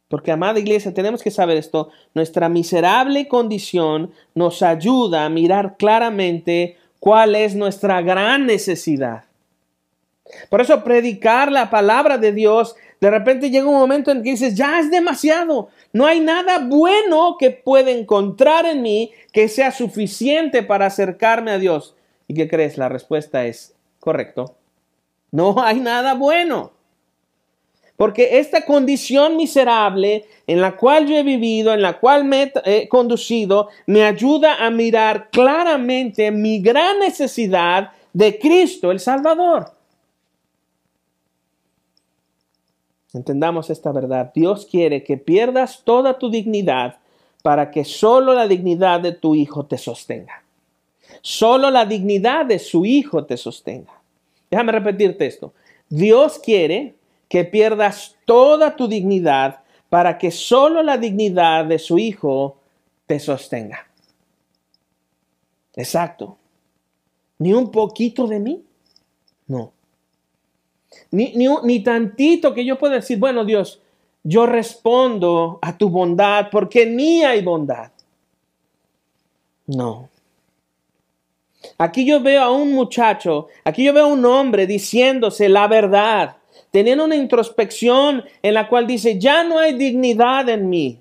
[0.09, 1.91] Porque, amada iglesia, tenemos que saber esto.
[2.15, 9.25] Nuestra miserable condición nos ayuda a mirar claramente cuál es nuestra gran necesidad.
[10.49, 14.55] Por eso predicar la palabra de Dios, de repente llega un momento en que dices,
[14.55, 20.63] ya es demasiado, no hay nada bueno que pueda encontrar en mí que sea suficiente
[20.63, 21.96] para acercarme a Dios.
[22.29, 22.79] ¿Y qué crees?
[22.79, 24.57] La respuesta es correcto.
[25.31, 26.73] No hay nada bueno.
[27.97, 32.89] Porque esta condición miserable en la cual yo he vivido, en la cual me he
[32.89, 39.73] conducido, me ayuda a mirar claramente mi gran necesidad de Cristo el Salvador.
[43.15, 44.31] Entendamos esta verdad.
[44.35, 46.99] Dios quiere que pierdas toda tu dignidad
[47.43, 50.43] para que solo la dignidad de tu hijo te sostenga.
[51.23, 53.93] Solo la dignidad de su hijo te sostenga.
[54.51, 55.53] Déjame repetirte esto.
[55.89, 56.95] Dios quiere
[57.29, 62.57] que pierdas toda tu dignidad para que solo la dignidad de su hijo
[63.07, 63.87] te sostenga.
[65.75, 66.37] Exacto.
[67.39, 68.65] Ni un poquito de mí.
[69.47, 69.73] No.
[71.11, 73.81] Ni, ni, tantito que yo pueda decir, bueno Dios,
[74.23, 77.91] yo respondo a tu bondad porque mí hay bondad.
[79.67, 80.09] No.
[81.79, 86.37] Aquí yo veo a un muchacho, aquí yo veo a un hombre diciéndose la verdad,
[86.71, 91.01] teniendo una introspección en la cual dice, ya no hay dignidad en mí.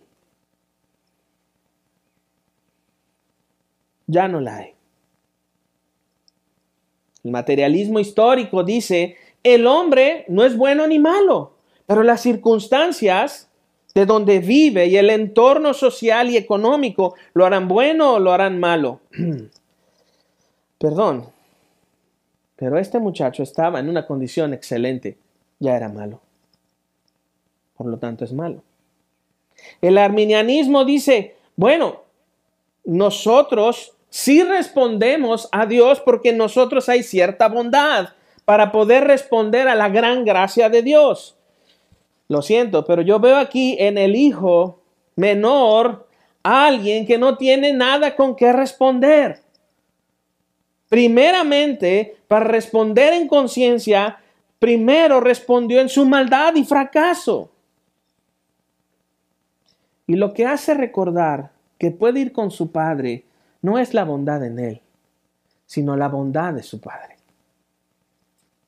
[4.08, 4.74] Ya no la hay.
[7.24, 11.54] El materialismo histórico dice, el hombre no es bueno ni malo,
[11.88, 13.50] pero las circunstancias
[13.96, 18.60] de donde vive y el entorno social y económico lo harán bueno o lo harán
[18.60, 19.00] malo.
[20.86, 21.26] Perdón,
[22.56, 25.18] pero este muchacho estaba en una condición excelente,
[25.58, 26.22] ya era malo.
[27.76, 28.62] Por lo tanto es malo.
[29.82, 32.04] El arminianismo dice, bueno,
[32.84, 38.10] nosotros sí respondemos a Dios porque en nosotros hay cierta bondad
[38.46, 41.36] para poder responder a la gran gracia de Dios.
[42.28, 44.82] Lo siento, pero yo veo aquí en el hijo
[45.16, 46.08] menor
[46.44, 49.45] a alguien que no tiene nada con qué responder.
[50.90, 54.20] Primeramente, para responder en conciencia,
[54.60, 57.50] primero respondió en su maldad y fracaso.
[60.08, 63.26] Y lo que hace recordar que puede ir con su padre
[63.62, 64.82] no es la bondad en él,
[65.66, 67.18] sino la bondad de su padre.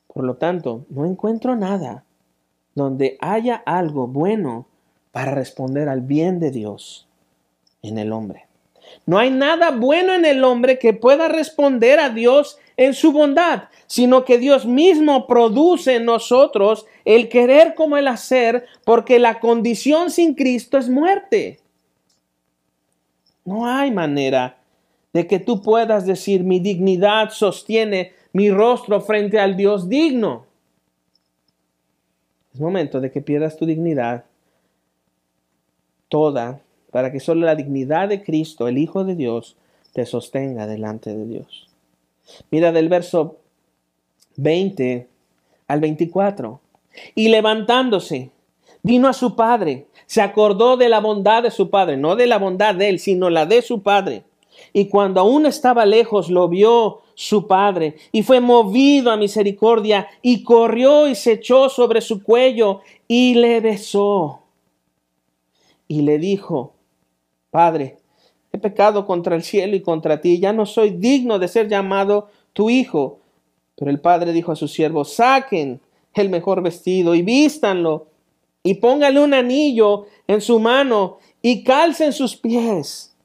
[0.07, 2.03] Por lo tanto, no encuentro nada
[2.73, 4.65] donde haya algo bueno
[5.11, 7.07] para responder al bien de Dios
[7.83, 8.46] en el hombre.
[9.05, 13.63] No hay nada bueno en el hombre que pueda responder a Dios en su bondad,
[13.87, 20.11] sino que Dios mismo produce en nosotros el querer como el hacer, porque la condición
[20.11, 21.59] sin Cristo es muerte.
[23.45, 24.57] No hay manera
[25.13, 30.45] de que tú puedas decir mi dignidad sostiene mi rostro frente al Dios digno.
[32.53, 34.25] Es momento de que pierdas tu dignidad
[36.09, 36.59] toda
[36.91, 39.55] para que solo la dignidad de Cristo, el Hijo de Dios,
[39.93, 41.69] te sostenga delante de Dios.
[42.51, 43.37] Mira del verso
[44.37, 45.07] 20
[45.67, 46.61] al 24.
[47.15, 48.31] Y levantándose,
[48.83, 52.37] vino a su padre, se acordó de la bondad de su padre, no de la
[52.37, 54.23] bondad de él, sino la de su padre.
[54.73, 60.43] Y cuando aún estaba lejos, lo vio su padre, y fue movido a misericordia, y
[60.43, 64.41] corrió y se echó sobre su cuello, y le besó.
[65.87, 66.73] Y le dijo,
[67.57, 67.97] Padre,
[68.53, 72.29] he pecado contra el cielo y contra ti, ya no soy digno de ser llamado
[72.53, 73.17] tu hijo.
[73.75, 75.81] Pero el padre dijo a sus siervos, saquen
[76.13, 78.09] el mejor vestido y vístanlo,
[78.61, 83.15] y póngale un anillo en su mano, y calcen sus pies,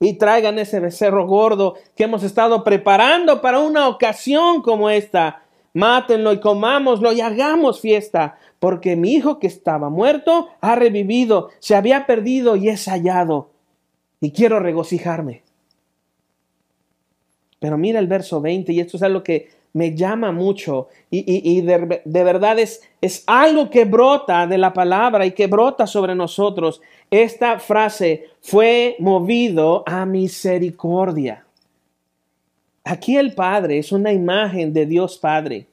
[0.00, 5.44] y traigan ese becerro gordo que hemos estado preparando para una ocasión como esta.
[5.72, 11.74] Mátenlo y comámoslo y hagamos fiesta, porque mi hijo que estaba muerto ha revivido, se
[11.74, 13.50] había perdido y es hallado,
[14.20, 15.42] y quiero regocijarme.
[17.58, 22.00] Pero mira el verso 20, y esto es algo que me llama mucho, y, de,
[22.04, 26.80] de, verdad es, es algo que brota de la palabra y que brota sobre nosotros.
[27.10, 31.44] Esta frase fue movido a misericordia.
[32.84, 35.66] Aquí el Padre es una imagen de Dios Padre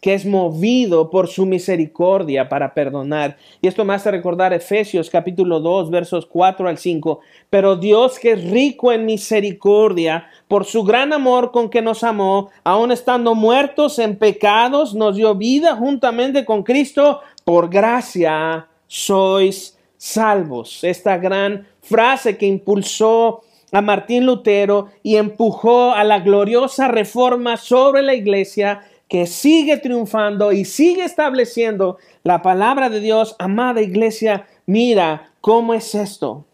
[0.00, 3.36] que es movido por su misericordia para perdonar.
[3.60, 7.20] Y esto me hace recordar Efesios capítulo 2 versos 4 al 5.
[7.50, 12.50] Pero Dios que es rico en misericordia, por su gran amor con que nos amó,
[12.62, 17.20] aun estando muertos en pecados, nos dio vida juntamente con Cristo.
[17.44, 20.84] Por gracia sois salvos.
[20.84, 28.02] Esta gran frase que impulsó a Martín Lutero y empujó a la gloriosa reforma sobre
[28.02, 33.34] la iglesia que sigue triunfando y sigue estableciendo la palabra de Dios.
[33.38, 36.44] Amada iglesia, mira cómo es esto.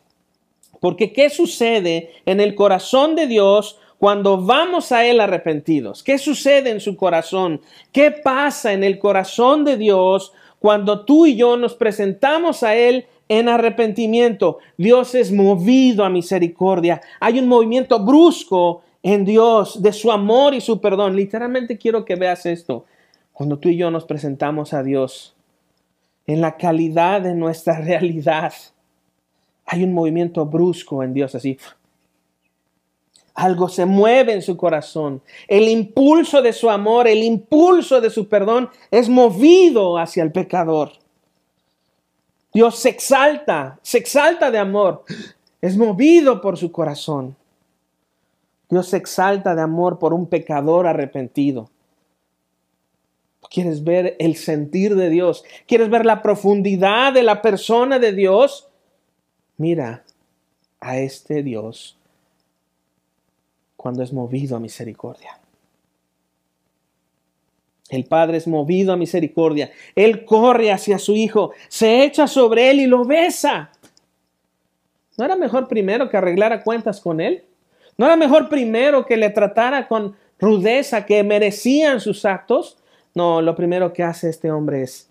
[0.81, 6.03] Porque ¿qué sucede en el corazón de Dios cuando vamos a Él arrepentidos?
[6.03, 7.61] ¿Qué sucede en su corazón?
[7.91, 13.07] ¿Qué pasa en el corazón de Dios cuando tú y yo nos presentamos a Él
[13.29, 14.59] en arrepentimiento?
[14.77, 17.01] Dios es movido a misericordia.
[17.19, 21.15] Hay un movimiento brusco en Dios, de su amor y su perdón.
[21.15, 22.87] Literalmente quiero que veas esto.
[23.35, 25.37] Cuando tú y yo nos presentamos a Dios,
[26.27, 28.55] en la calidad de nuestra realidad,
[29.67, 31.59] hay un movimiento brusco en Dios así.
[33.35, 35.21] algo se mueve en su corazón.
[35.49, 40.93] El impulso de su amor, el impulso de su perdón es movido hacia el pecador.
[42.55, 45.05] Dios se exalta, se exalta de amor,
[45.61, 47.37] es movido por su corazón.
[48.69, 51.71] Dios se exalta de amor por un pecador arrepentido.
[53.51, 55.45] ¿Quieres ver el sentir de Dios?
[55.67, 58.69] ¿Quieres ver la profundidad de la persona de Dios?
[59.57, 60.03] Mira
[60.81, 61.97] a este Dios
[63.77, 65.39] cuando es movido a misericordia.
[67.91, 69.71] El Padre es movido a misericordia.
[69.95, 73.71] Él corre hacia su Hijo, se echa sobre él y lo besa.
[75.17, 77.45] ¿No era mejor primero que arreglara cuentas con él?
[77.97, 82.79] ¿No era mejor primero que le tratara con rudeza que merecían sus actos?
[83.15, 85.09] No, lo primero que hace este hombre es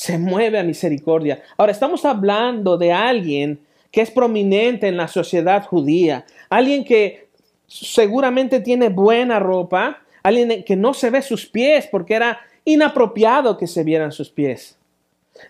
[0.00, 1.42] se mueve a misericordia.
[1.58, 3.60] Ahora estamos hablando de alguien
[3.90, 7.28] que es prominente en la sociedad judía, alguien que
[7.66, 13.66] seguramente tiene buena ropa, alguien que no se ve sus pies porque era inapropiado que
[13.66, 14.78] se vieran sus pies.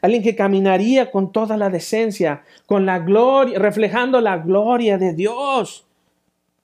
[0.03, 5.87] Alguien que caminaría con toda la decencia, con la gloria, reflejando la gloria de Dios.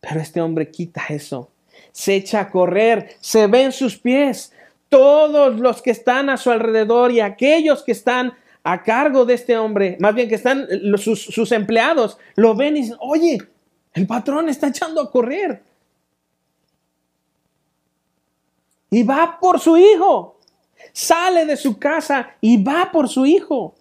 [0.01, 1.51] Pero este hombre quita eso,
[1.93, 4.53] se echa a correr, se ven sus pies.
[4.89, 9.57] Todos los que están a su alrededor y aquellos que están a cargo de este
[9.57, 10.67] hombre, más bien que están
[10.97, 13.39] sus, sus empleados, lo ven y dicen, oye,
[13.95, 15.63] el patrón está echando a correr.
[18.91, 20.39] Y va por su hijo.
[20.93, 23.75] Sale de su casa y va por su hijo.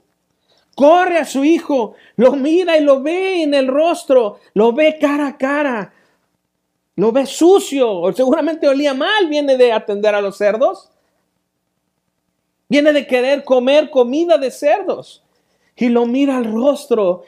[0.76, 5.28] Corre a su hijo, lo mira y lo ve en el rostro, lo ve cara
[5.28, 5.93] a cara,
[6.95, 10.89] lo ve sucio, o seguramente olía mal, viene de atender a los cerdos,
[12.69, 15.23] viene de querer comer comida de cerdos
[15.75, 17.23] y lo mira al rostro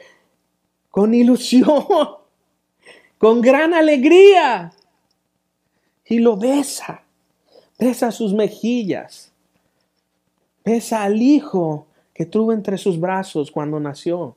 [0.90, 1.84] con ilusión
[3.18, 4.72] con gran alegría
[6.06, 7.02] y lo besa,
[7.78, 9.32] besa sus mejillas,
[10.64, 14.34] besa al hijo que tuvo entre sus brazos cuando nació.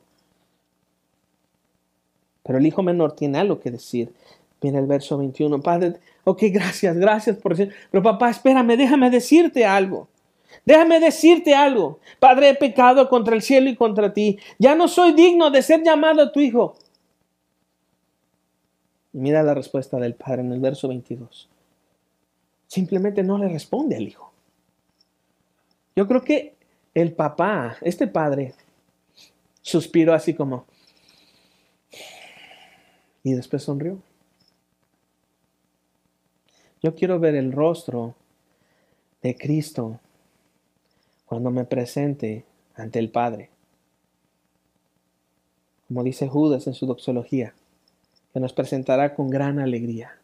[2.42, 4.12] Pero el hijo menor tiene algo que decir.
[4.62, 5.60] Viene el verso 21.
[5.60, 7.74] Padre, ok, gracias, gracias por decir.
[7.90, 10.08] Pero papá, espérame, déjame decirte algo.
[10.64, 11.98] Déjame decirte algo.
[12.20, 14.38] Padre, he pecado contra el cielo y contra ti.
[14.58, 16.76] Ya no soy digno de ser llamado tu hijo.
[19.12, 21.48] Y mira la respuesta del padre en el verso 22.
[22.68, 24.32] Simplemente no le responde al hijo.
[25.96, 26.54] Yo creo que
[26.94, 28.54] el papá, este padre,
[29.60, 30.66] suspiró así como...
[33.24, 33.98] Y después sonrió.
[36.82, 38.14] Yo quiero ver el rostro
[39.22, 40.00] de Cristo
[41.26, 43.50] cuando me presente ante el Padre.
[45.86, 47.54] Como dice Judas en su doxología,
[48.32, 50.18] que nos presentará con gran alegría.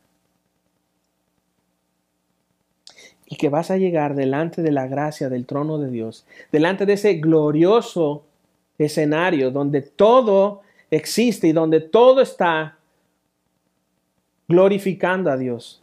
[3.27, 6.95] Y que vas a llegar delante de la gracia del trono de Dios, delante de
[6.95, 8.25] ese glorioso
[8.79, 12.79] escenario donde todo existe y donde todo está
[14.49, 15.83] glorificando a Dios.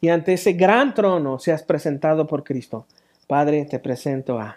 [0.00, 2.86] Y ante ese gran trono seas presentado por Cristo.
[3.26, 4.56] Padre, te presento a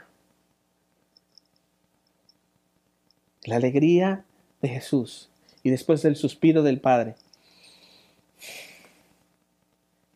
[3.44, 4.26] la alegría
[4.62, 5.30] de Jesús
[5.62, 7.16] y después del suspiro del Padre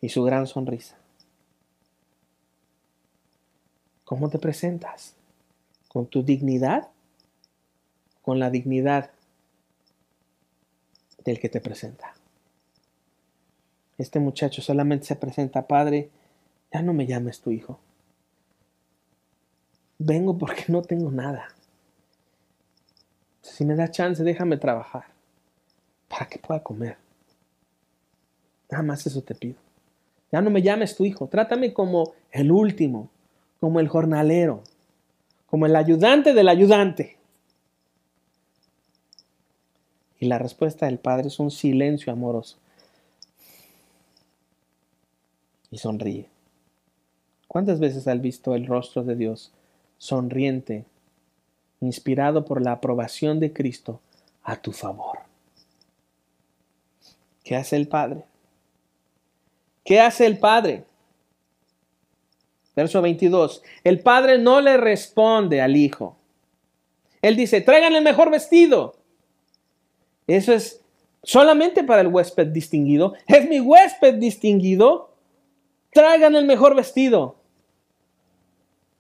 [0.02, 0.98] y su gran sonrisa.
[4.06, 5.16] ¿Cómo te presentas?
[5.90, 6.88] ¿Con tu dignidad?
[8.22, 9.12] ¿Con la dignidad
[11.26, 12.17] del que te presenta?
[13.98, 16.10] Este muchacho solamente se presenta, Padre,
[16.72, 17.80] ya no me llames tu hijo.
[19.98, 21.48] Vengo porque no tengo nada.
[23.42, 25.06] Si me da chance, déjame trabajar
[26.08, 26.98] para que pueda comer.
[28.70, 29.56] Nada más eso te pido.
[30.32, 33.10] Ya no me llames tu hijo, trátame como el último,
[33.60, 34.62] como el jornalero,
[35.48, 37.18] como el ayudante del ayudante.
[40.20, 42.58] Y la respuesta del Padre es un silencio amoroso.
[45.72, 46.30] Y sonríe.
[47.48, 49.52] ¿Cuántas veces has visto el rostro de Dios
[49.98, 50.86] sonriente,
[51.82, 54.00] inspirado por la aprobación de Cristo
[54.44, 55.20] a tu favor?
[57.44, 58.24] ¿Qué hace el Padre?
[59.84, 60.84] ¿Qué hace el Padre?
[62.76, 63.64] Verso 22.
[63.84, 66.18] El Padre no le responde al Hijo.
[67.22, 68.98] Él dice, traigan el mejor vestido.
[70.28, 70.82] Eso es
[71.24, 73.14] solamente para el huésped distinguido.
[73.28, 75.16] Es mi huésped distinguido.
[75.98, 77.38] Traigan el mejor vestido.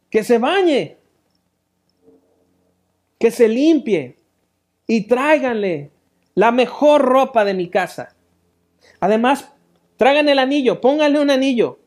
[0.10, 0.98] Que se bañe.
[3.20, 4.18] Que se limpie.
[4.88, 5.92] Y tráiganle
[6.34, 8.16] la mejor ropa de mi casa.
[9.00, 9.54] Además,
[9.98, 11.78] tragan el anillo, pónganle un anillo,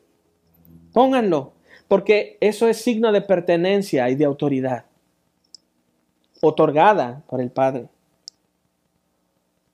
[0.93, 1.55] pónganlo,
[1.89, 4.85] porque eso es signo de pertenencia y de autoridad,
[6.39, 7.89] otorgada por el Padre.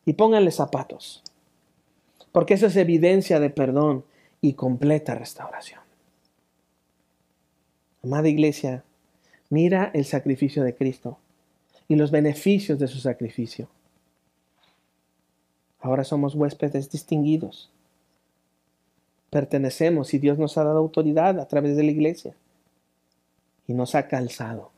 [0.03, 1.23] Y pónganle zapatos,
[2.31, 4.03] porque eso es evidencia de perdón
[4.47, 5.81] y completa restauración.
[8.01, 8.85] Amada iglesia,
[9.49, 11.17] mira el sacrificio de Cristo
[11.89, 13.67] y los beneficios de su sacrificio.
[15.81, 17.69] Ahora somos huéspedes distinguidos.
[19.31, 22.33] Pertenecemos y Dios nos ha dado autoridad a través de la iglesia.
[23.67, 24.71] Y nos ha calzado.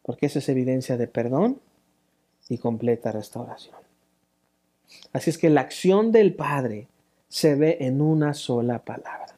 [0.00, 1.60] Porque eso es evidencia de perdón
[2.48, 3.76] y completa restauración.
[5.12, 6.88] Así es que la acción del Padre
[7.28, 9.34] se ve en una sola palabra.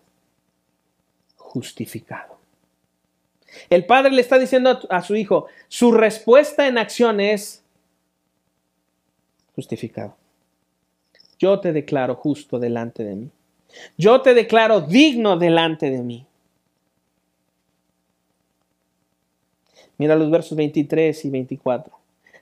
[1.37, 2.39] Justificado.
[3.71, 7.63] El Padre le está diciendo a su Hijo, su respuesta en acción es
[9.55, 10.15] justificado.
[11.39, 13.31] Yo te declaro justo delante de mí.
[13.97, 16.27] Yo te declaro digno delante de mí.
[19.99, 21.93] Mira los versos 23 y 24.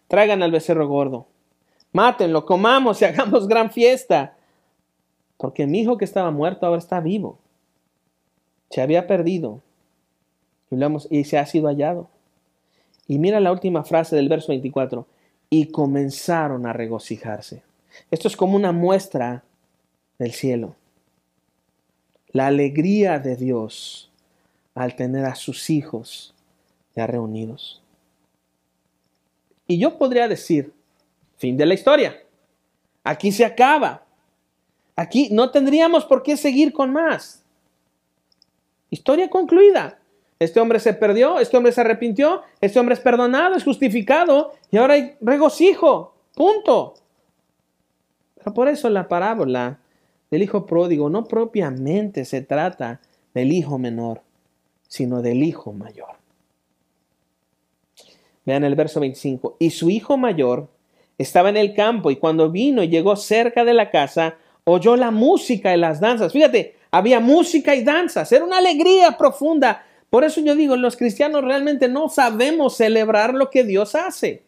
[0.08, 1.26] Traigan al becerro gordo.
[1.92, 4.35] Mátenlo, comamos y hagamos gran fiesta.
[5.36, 7.38] Porque mi hijo que estaba muerto ahora está vivo.
[8.70, 9.60] Se había perdido
[11.10, 12.08] y, se ha sido hallado.
[13.06, 15.06] Y mira la última frase del verso 24.
[15.50, 17.62] Y comenzaron a regocijarse.
[18.10, 19.44] Esto es como una muestra
[20.18, 20.74] del cielo.
[22.32, 24.10] La alegría de Dios
[24.74, 26.34] al tener a sus hijos
[26.94, 27.82] ya reunidos.
[29.68, 30.72] Y yo podría decir,
[31.36, 32.22] fin de la historia.
[33.04, 34.05] Aquí se acaba.
[34.96, 37.44] Aquí no tendríamos por qué seguir con más.
[38.90, 39.98] Historia concluida.
[40.38, 44.76] Este hombre se perdió, este hombre se arrepintió, este hombre es perdonado, es justificado y
[44.76, 46.14] ahora hay regocijo.
[46.34, 46.94] Punto
[48.52, 49.78] por eso la parábola
[50.30, 53.00] del hijo pródigo no propiamente se trata
[53.34, 54.22] del hijo menor,
[54.88, 56.16] sino del hijo mayor.
[58.44, 59.56] Vean el verso 25.
[59.58, 60.68] Y su hijo mayor
[61.18, 64.36] estaba en el campo y cuando vino y llegó cerca de la casa,
[64.68, 66.32] oyó la música y las danzas.
[66.32, 68.30] Fíjate, había música y danzas.
[68.32, 69.86] Era una alegría profunda.
[70.10, 74.42] Por eso yo digo, los cristianos realmente no sabemos celebrar lo que Dios hace.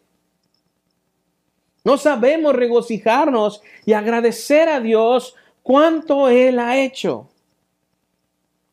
[1.84, 7.28] No sabemos regocijarnos y agradecer a Dios cuánto Él ha hecho.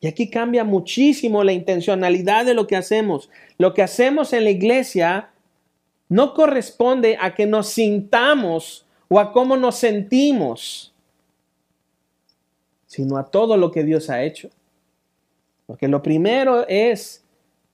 [0.00, 3.30] Y aquí cambia muchísimo la intencionalidad de lo que hacemos.
[3.56, 5.30] Lo que hacemos en la iglesia
[6.08, 10.92] no corresponde a que nos sintamos o a cómo nos sentimos,
[12.96, 14.48] sino a todo lo que Dios ha hecho.
[15.66, 17.22] Porque lo primero es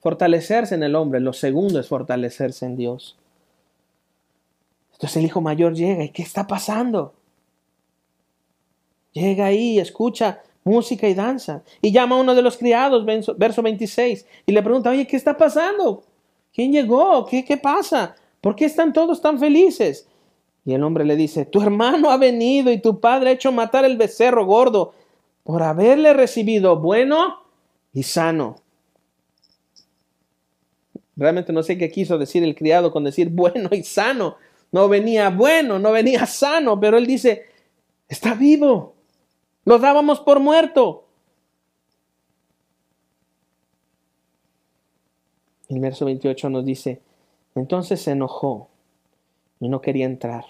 [0.00, 3.16] fortalecerse en el hombre, lo segundo es fortalecerse en Dios.
[4.94, 7.14] Entonces el hijo mayor llega y ¿qué está pasando?
[9.12, 11.62] Llega ahí, escucha música y danza.
[11.80, 13.06] Y llama a uno de los criados,
[13.36, 16.02] verso 26, y le pregunta, oye, ¿qué está pasando?
[16.52, 17.26] ¿Quién llegó?
[17.26, 18.16] ¿Qué, qué pasa?
[18.40, 20.08] ¿Por qué están todos tan felices?
[20.64, 23.84] Y el hombre le dice, tu hermano ha venido y tu padre ha hecho matar
[23.84, 24.94] el becerro gordo
[25.44, 27.42] por haberle recibido bueno
[27.92, 28.56] y sano.
[31.16, 34.36] Realmente no sé qué quiso decir el criado con decir bueno y sano
[34.72, 37.44] no venía bueno, no venía sano, pero él dice,
[38.08, 38.94] está vivo,
[39.64, 41.06] lo dábamos por muerto.
[45.68, 47.00] El verso 28 nos dice,
[47.54, 48.68] entonces se enojó
[49.60, 50.44] y no quería entrar.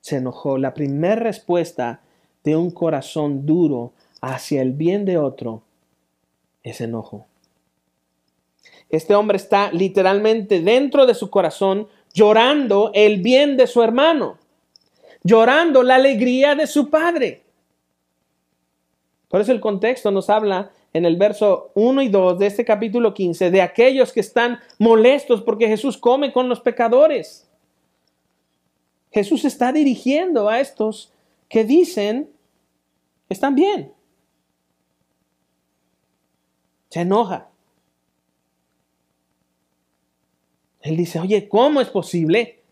[0.00, 0.58] Se enojó.
[0.58, 2.00] La primera respuesta
[2.44, 5.62] de un corazón duro hacia el bien de otro
[6.62, 7.26] es enojo.
[8.90, 14.38] Este hombre está literalmente dentro de su corazón llorando el bien de su hermano,
[15.22, 17.42] llorando la alegría de su padre.
[19.28, 23.12] Por eso el contexto nos habla en el verso 1 y 2 de este capítulo
[23.12, 27.46] 15 de aquellos que están molestos porque Jesús come con los pecadores.
[29.12, 31.12] Jesús está dirigiendo a estos
[31.48, 32.30] que dicen
[33.26, 33.92] que están bien.
[36.90, 37.48] Se enoja.
[40.80, 42.62] Él dice, oye, ¿cómo es posible?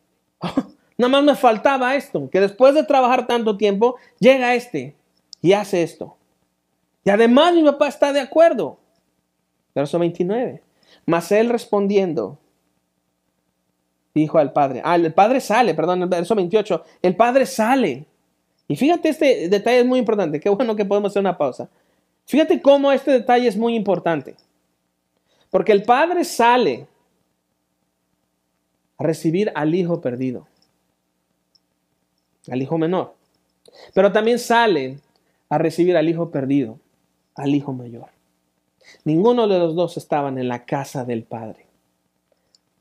[0.98, 4.96] nada más me faltaba esto, que después de trabajar tanto tiempo, llega este
[5.42, 6.16] y hace esto.
[7.04, 8.78] Y además mi papá está de acuerdo.
[9.74, 10.62] Verso 29.
[11.04, 12.38] Mas él respondiendo,
[14.14, 18.06] dijo al padre, ah, el padre sale, perdón, el verso 28, el padre sale.
[18.68, 21.68] Y fíjate, este detalle es muy importante, qué bueno que podemos hacer una pausa.
[22.26, 24.34] Fíjate cómo este detalle es muy importante.
[25.50, 26.86] Porque el padre sale
[28.98, 30.46] a recibir al hijo perdido,
[32.50, 33.14] al hijo menor.
[33.94, 34.98] Pero también sale
[35.48, 36.78] a recibir al hijo perdido,
[37.34, 38.08] al hijo mayor.
[39.04, 41.65] Ninguno de los dos estaban en la casa del Padre.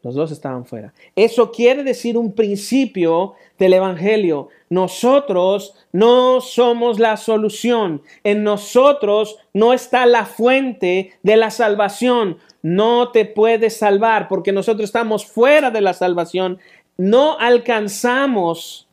[0.06, 0.94] Los dos estaban fuera.
[1.16, 4.50] Eso quiere decir un principio del Evangelio.
[4.70, 8.04] Nosotros no somos la solución.
[8.24, 12.38] En nosotros no está la fuente de la salvación.
[12.62, 16.60] No te puedes salvar porque nosotros estamos fuera de la salvación.
[16.98, 18.88] No alcanzamos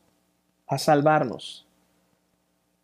[0.67, 1.67] a salvarnos.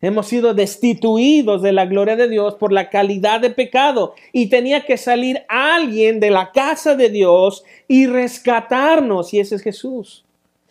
[0.00, 4.86] Hemos sido destituidos de la gloria de Dios por la calidad de pecado y tenía
[4.86, 10.24] que salir alguien de la casa de Dios y rescatarnos y ese es Jesús.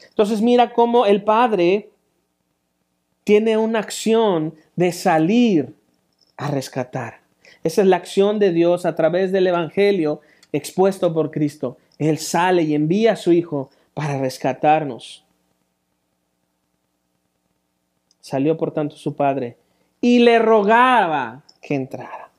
[0.09, 1.89] Entonces mira cómo el Padre
[3.25, 5.73] tiene una acción de salir
[6.37, 7.19] a rescatar.
[7.63, 10.21] Esa es la acción de Dios a través del Evangelio
[10.53, 11.77] expuesto por Cristo.
[11.97, 15.26] Él sale y envía a su Hijo para rescatarnos.
[18.27, 19.55] Salió por tanto su padre
[20.01, 22.29] y le rogaba que entrara.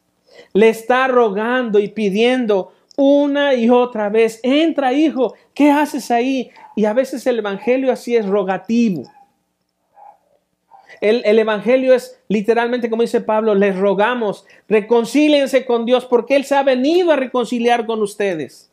[0.53, 6.51] Le está rogando y pidiendo una y otra vez, entra hijo, ¿qué haces ahí?
[6.77, 9.05] Y a veces el Evangelio así es rogativo.
[11.01, 16.45] El, el, Evangelio es literalmente, como dice Pablo, les rogamos, reconcíliense con Dios porque Él
[16.45, 18.71] se ha venido a reconciliar con ustedes.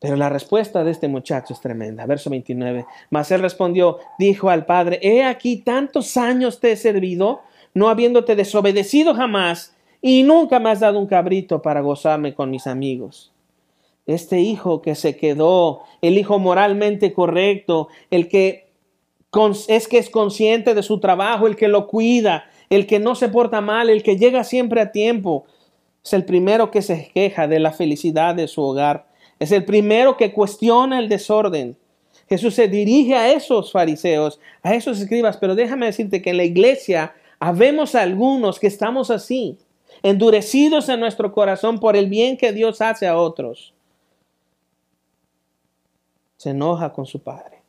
[0.00, 2.06] Pero la respuesta de este muchacho es tremenda.
[2.06, 2.86] Verso 29.
[3.10, 7.42] Mas él respondió, dijo al padre, he aquí tantos años te he servido,
[7.74, 12.66] no habiéndote desobedecido jamás, y nunca me has dado un cabrito para gozarme con mis
[12.66, 13.32] amigos.
[14.06, 18.70] Este hijo que se quedó, el hijo moralmente correcto, el que
[19.68, 23.28] es que es consciente de su trabajo, el que lo cuida, el que no se
[23.28, 25.44] porta mal, el que llega siempre a tiempo,
[26.02, 29.09] es el primero que se queja de la felicidad de su hogar.
[29.40, 31.76] Es el primero que cuestiona el desorden.
[32.28, 36.44] Jesús se dirige a esos fariseos, a esos escribas, pero déjame decirte que en la
[36.44, 39.58] iglesia habemos algunos que estamos así,
[40.02, 43.72] endurecidos en nuestro corazón por el bien que Dios hace a otros.
[46.36, 47.62] Se enoja con su padre.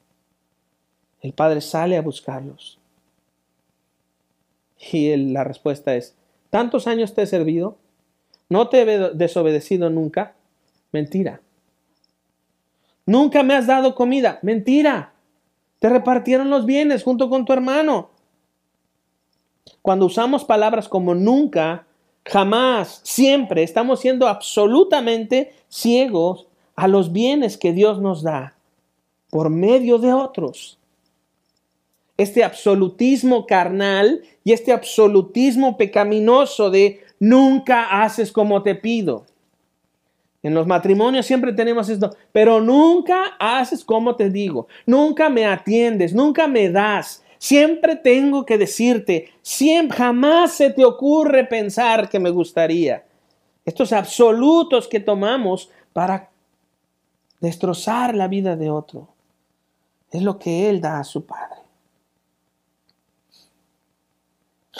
[1.22, 2.80] El padre sale a buscarlos.
[4.92, 6.16] Y la respuesta es,
[6.50, 7.78] ¿tantos años te he servido?
[8.50, 10.36] ¿No te he desobedecido nunca?
[10.92, 11.40] Mentira.
[13.12, 14.40] Nunca me has dado comida.
[14.42, 15.12] Mentira.
[15.80, 18.10] Te repartieron los bienes junto con tu hermano.
[19.82, 21.86] Cuando usamos palabras como nunca,
[22.24, 26.48] jamás, siempre, estamos siendo absolutamente ciegos
[26.78, 28.56] a los bienes que Dios nos da
[29.30, 30.80] por medio de otros.
[32.16, 39.26] Este absolutismo carnal y este absolutismo pecaminoso de nunca haces como te pido.
[40.44, 46.14] En los matrimonios siempre tenemos esto, pero nunca haces como te digo, nunca me atiendes,
[46.14, 47.24] nunca me das.
[47.38, 53.06] Siempre tengo que decirte, siempre, jamás se te ocurre pensar que me gustaría.
[53.66, 56.30] Estos absolutos que tomamos para
[57.40, 59.10] destrozar la vida de otro.
[60.12, 61.62] Es lo que Él da a su Padre.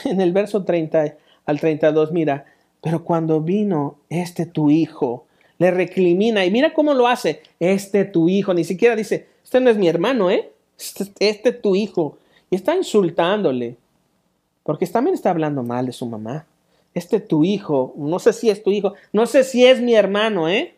[0.06, 2.46] En el verso 30 al 32, mira,
[2.82, 5.26] pero cuando vino este tu hijo,
[5.62, 7.44] le recrimina y mira cómo lo hace.
[7.60, 10.52] Este tu hijo, ni siquiera dice, este no es mi hermano, ¿eh?
[10.80, 12.18] Este, este tu hijo.
[12.50, 13.78] Y está insultándole,
[14.64, 16.48] porque también está hablando mal de su mamá.
[16.96, 20.50] Este tu hijo, no sé si es tu hijo, no sé si es mi hermano,
[20.50, 20.74] ¿eh?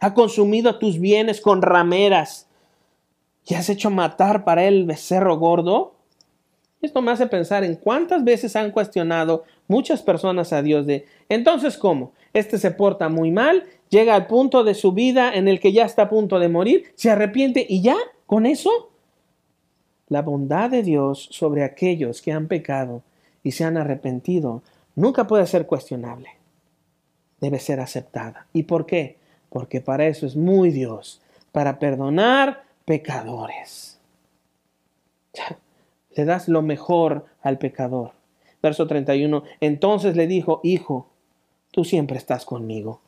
[0.00, 2.48] Ha consumido tus bienes con rameras
[3.46, 5.94] y has hecho matar para él becerro gordo.
[6.82, 11.78] Esto me hace pensar en cuántas veces han cuestionado muchas personas a Dios de, entonces,
[11.78, 12.12] ¿cómo?
[12.32, 15.84] Este se porta muy mal llega al punto de su vida en el que ya
[15.84, 18.90] está a punto de morir, se arrepiente y ya, con eso,
[20.08, 23.02] la bondad de Dios sobre aquellos que han pecado
[23.42, 24.62] y se han arrepentido
[24.96, 26.30] nunca puede ser cuestionable.
[27.38, 28.46] Debe ser aceptada.
[28.54, 29.18] ¿Y por qué?
[29.50, 31.20] Porque para eso es muy Dios,
[31.52, 34.00] para perdonar pecadores.
[36.14, 38.12] Le das lo mejor al pecador.
[38.62, 39.42] Verso 31.
[39.60, 41.08] Entonces le dijo, Hijo,
[41.70, 43.00] tú siempre estás conmigo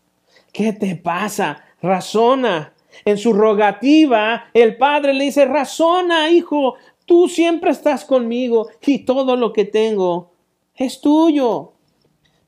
[0.54, 1.64] ¿Qué te pasa?
[1.82, 2.72] Razona.
[3.04, 6.76] En su rogativa, el padre le dice, razona, hijo,
[7.06, 10.30] tú siempre estás conmigo y todo lo que tengo
[10.76, 11.72] es tuyo.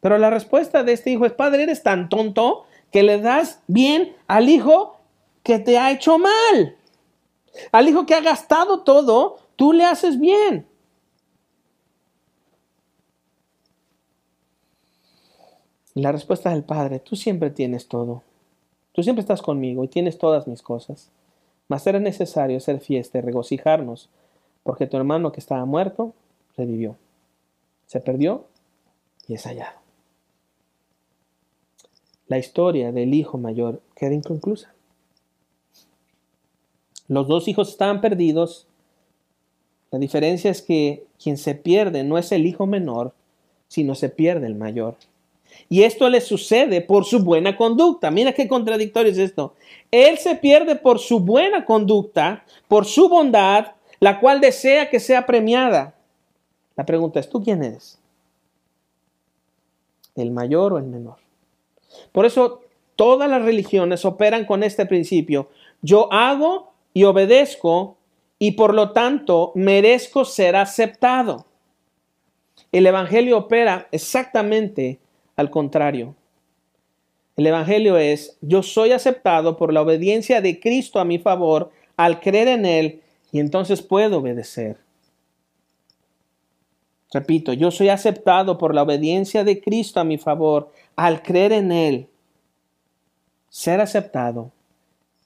[0.01, 4.15] Pero la respuesta de este hijo es, padre, eres tan tonto que le das bien
[4.29, 4.99] al hijo
[5.43, 6.77] que te ha hecho mal.
[7.73, 10.67] Al hijo que ha gastado todo, tú le haces bien.
[16.03, 18.23] la respuesta del Padre, tú siempre tienes todo.
[18.93, 21.11] Tú siempre estás conmigo y tienes todas mis cosas.
[21.69, 24.11] Mas era necesario hacer fiesta y regocijarnos,
[24.63, 26.13] porque tu hermano que estaba muerto
[26.55, 26.97] revivió.
[27.87, 28.45] Se perdió
[29.27, 29.79] y es hallado.
[32.27, 34.75] La historia del hijo mayor queda inconclusa.
[37.09, 38.67] Los dos hijos estaban perdidos.
[39.97, 43.15] La diferencia es que quien se pierde no es el hijo menor,
[43.67, 44.95] sino se pierde el mayor.
[45.71, 48.11] Y esto le sucede por su buena conducta.
[48.11, 49.55] Mira qué contradictorio es esto.
[49.91, 53.69] Él se pierde por su buena conducta, por su bondad,
[53.99, 55.95] la cual desea que sea premiada.
[56.77, 57.99] La pregunta es, ¿tú quién eres?
[60.15, 61.17] ¿El mayor o el menor?
[62.13, 62.61] Por eso
[62.97, 65.49] todas las religiones operan con este principio.
[65.81, 67.97] Yo hago y obedezco
[68.39, 71.47] y por lo tanto merezco ser aceptado.
[72.73, 74.99] El Evangelio opera exactamente
[75.37, 76.15] al contrario.
[77.37, 82.21] El Evangelio es, yo soy aceptado por la obediencia de Cristo a mi favor al
[82.21, 84.79] creer en Él y entonces puedo obedecer.
[87.13, 91.73] Repito, yo soy aceptado por la obediencia de Cristo a mi favor al creer en
[91.73, 92.09] Él,
[93.49, 94.51] ser aceptado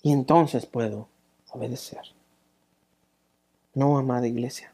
[0.03, 1.09] y entonces puedo
[1.53, 2.20] obedecer.
[3.75, 4.73] No, amada iglesia.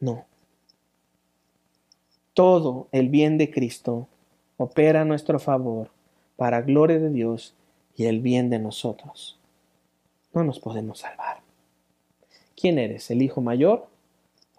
[0.00, 0.26] No
[2.40, 4.08] todo el bien de Cristo
[4.56, 5.90] opera a nuestro favor
[6.36, 7.54] para gloria de Dios
[7.96, 9.38] y el bien de nosotros.
[10.32, 11.40] No nos podemos salvar.
[12.56, 13.88] ¿Quién eres, el hijo mayor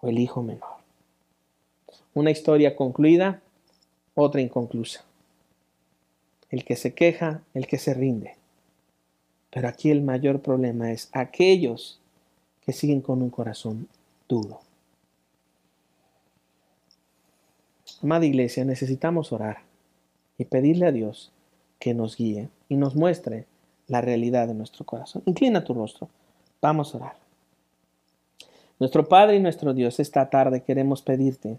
[0.00, 0.76] o el hijo menor?
[2.14, 3.40] Una historia concluida,
[4.14, 5.04] otra inconclusa.
[6.50, 8.36] El que se queja, el que se rinde.
[9.50, 12.00] Pero aquí el mayor problema es aquellos
[12.64, 13.88] que siguen con un corazón
[14.28, 14.60] duro.
[18.02, 19.58] Amada iglesia, necesitamos orar
[20.38, 21.30] y pedirle a Dios
[21.78, 23.46] que nos guíe y nos muestre
[23.86, 25.22] la realidad de nuestro corazón.
[25.26, 26.08] Inclina tu rostro.
[26.60, 27.16] Vamos a orar.
[28.78, 31.58] Nuestro Padre y nuestro Dios, esta tarde queremos pedirte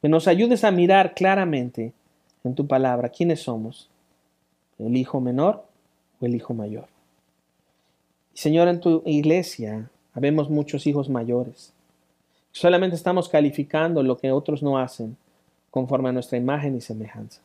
[0.00, 1.92] que nos ayudes a mirar claramente
[2.44, 3.88] en tu palabra quiénes somos,
[4.78, 5.64] el hijo menor
[6.20, 6.86] o el hijo mayor.
[8.34, 11.72] Señor, en tu iglesia habemos muchos hijos mayores.
[12.52, 15.16] Solamente estamos calificando lo que otros no hacen
[15.70, 17.40] conforme a nuestra imagen y semejanza.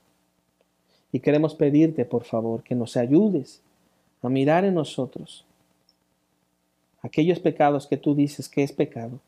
[1.11, 3.61] Y queremos pedirte, por favor, que nos ayudes
[4.22, 5.45] a mirar en nosotros
[7.01, 9.20] aquellos pecados que tú dices que es pecado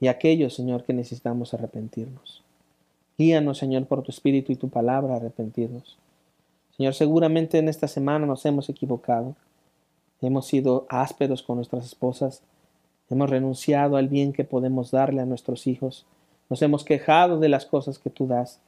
[0.00, 2.42] y aquellos, Señor, que necesitamos arrepentirnos.
[3.18, 5.98] Guíanos, Señor, por tu Espíritu y tu palabra a arrepentirnos.
[6.76, 9.34] Señor, seguramente en esta semana nos hemos equivocado.
[10.20, 12.42] Hemos sido ásperos con nuestras esposas.
[13.08, 16.06] Hemos renunciado al bien que podemos darle a nuestros hijos.
[16.50, 18.60] Nos hemos quejado de las cosas que tú das,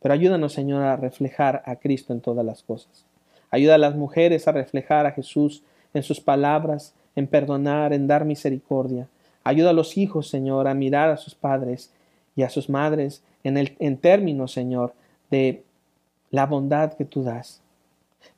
[0.00, 3.04] pero ayúdanos, Señor, a reflejar a Cristo en todas las cosas.
[3.50, 5.62] Ayuda a las mujeres a reflejar a Jesús
[5.94, 9.08] en sus palabras, en perdonar, en dar misericordia.
[9.44, 11.90] Ayuda a los hijos, Señor, a mirar a sus padres
[12.36, 14.92] y a sus madres en, el, en términos, Señor,
[15.30, 15.64] de
[16.30, 17.62] la bondad que tú das.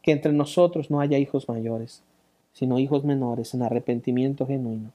[0.02, 2.02] Que entre nosotros no haya hijos mayores,
[2.52, 4.92] sino hijos menores en arrepentimiento genuino.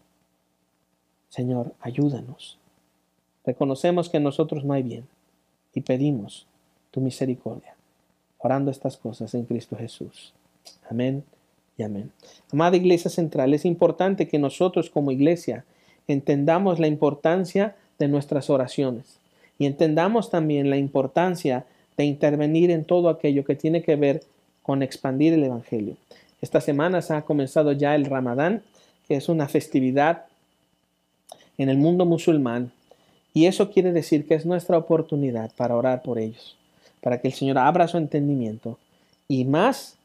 [1.30, 2.58] Señor, ayúdanos.
[3.45, 5.06] Reconocemos que nosotros no hay bien
[5.74, 6.47] y pedimos
[6.91, 7.76] tu misericordia,
[8.38, 10.34] orando estas cosas en Cristo Jesús.
[10.89, 11.24] Amén
[11.78, 12.12] y amén.
[12.51, 15.66] Amada Iglesia Central, es importante que nosotros como iglesia
[16.08, 19.20] entendamos la importancia de nuestras oraciones
[19.58, 21.66] y entendamos también la importancia
[21.97, 24.24] de intervenir en todo aquello que tiene que ver
[24.64, 25.95] con expandir el Evangelio.
[26.42, 28.64] Esta semana se ha comenzado ya el Ramadán,
[29.08, 30.26] que es una festividad
[31.58, 32.72] en el mundo musulmán
[33.36, 36.56] y eso quiere decir que es nuestra oportunidad para orar por ellos,
[37.02, 38.78] para que el Señor abra su entendimiento
[39.28, 39.98] y más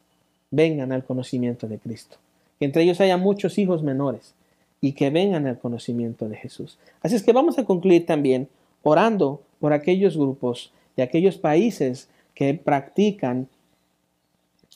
[0.51, 2.17] vengan al conocimiento de Cristo.
[2.59, 4.33] Que entre ellos haya muchos hijos menores
[4.81, 6.77] y que vengan al conocimiento de Jesús.
[7.01, 8.49] Así es que vamos a concluir también
[8.83, 13.47] orando por aquellos grupos y aquellos países que practican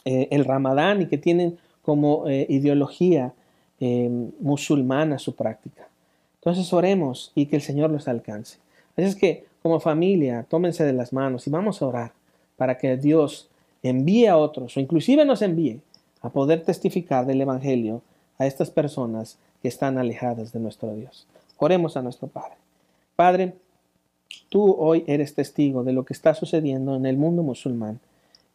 [0.06, 3.34] eh, el ramadán y que tienen como eh, ideología
[3.80, 5.88] eh, musulmana su práctica.
[6.36, 8.60] Entonces oremos y que el Señor los alcance.
[8.95, 12.12] Así es que como familia, tómense de las manos y vamos a orar
[12.56, 13.49] para que Dios
[13.82, 15.82] envíe a otros o inclusive nos envíe
[16.22, 18.01] a poder testificar del Evangelio
[18.38, 21.28] a estas personas que están alejadas de nuestro Dios.
[21.58, 22.56] Oremos a nuestro Padre.
[23.16, 23.56] Padre,
[24.49, 27.99] tú hoy eres testigo de lo que está sucediendo en el mundo musulmán,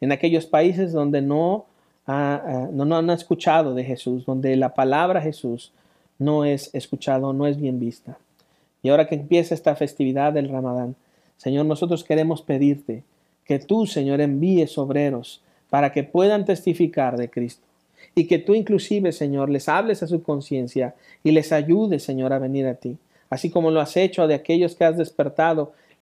[0.01, 1.67] en aquellos países donde no,
[2.07, 5.73] no, no han escuchado de Jesús, donde la palabra Jesús
[6.19, 8.19] no es escuchado, no es bien vista.
[8.83, 10.97] Y ahora que empieza esta festividad del Ramadán,
[11.37, 13.03] Señor, nosotros queremos pedirte
[13.45, 17.67] que tú, Señor, envíes obreros para que puedan testificar de Cristo.
[18.15, 22.39] y que tú inclusive, Señor, les hables a su conciencia y les ayudes, Señor, a
[22.39, 22.97] venir a ti,
[23.29, 25.73] así como lo has hecho de aquellos que has despertado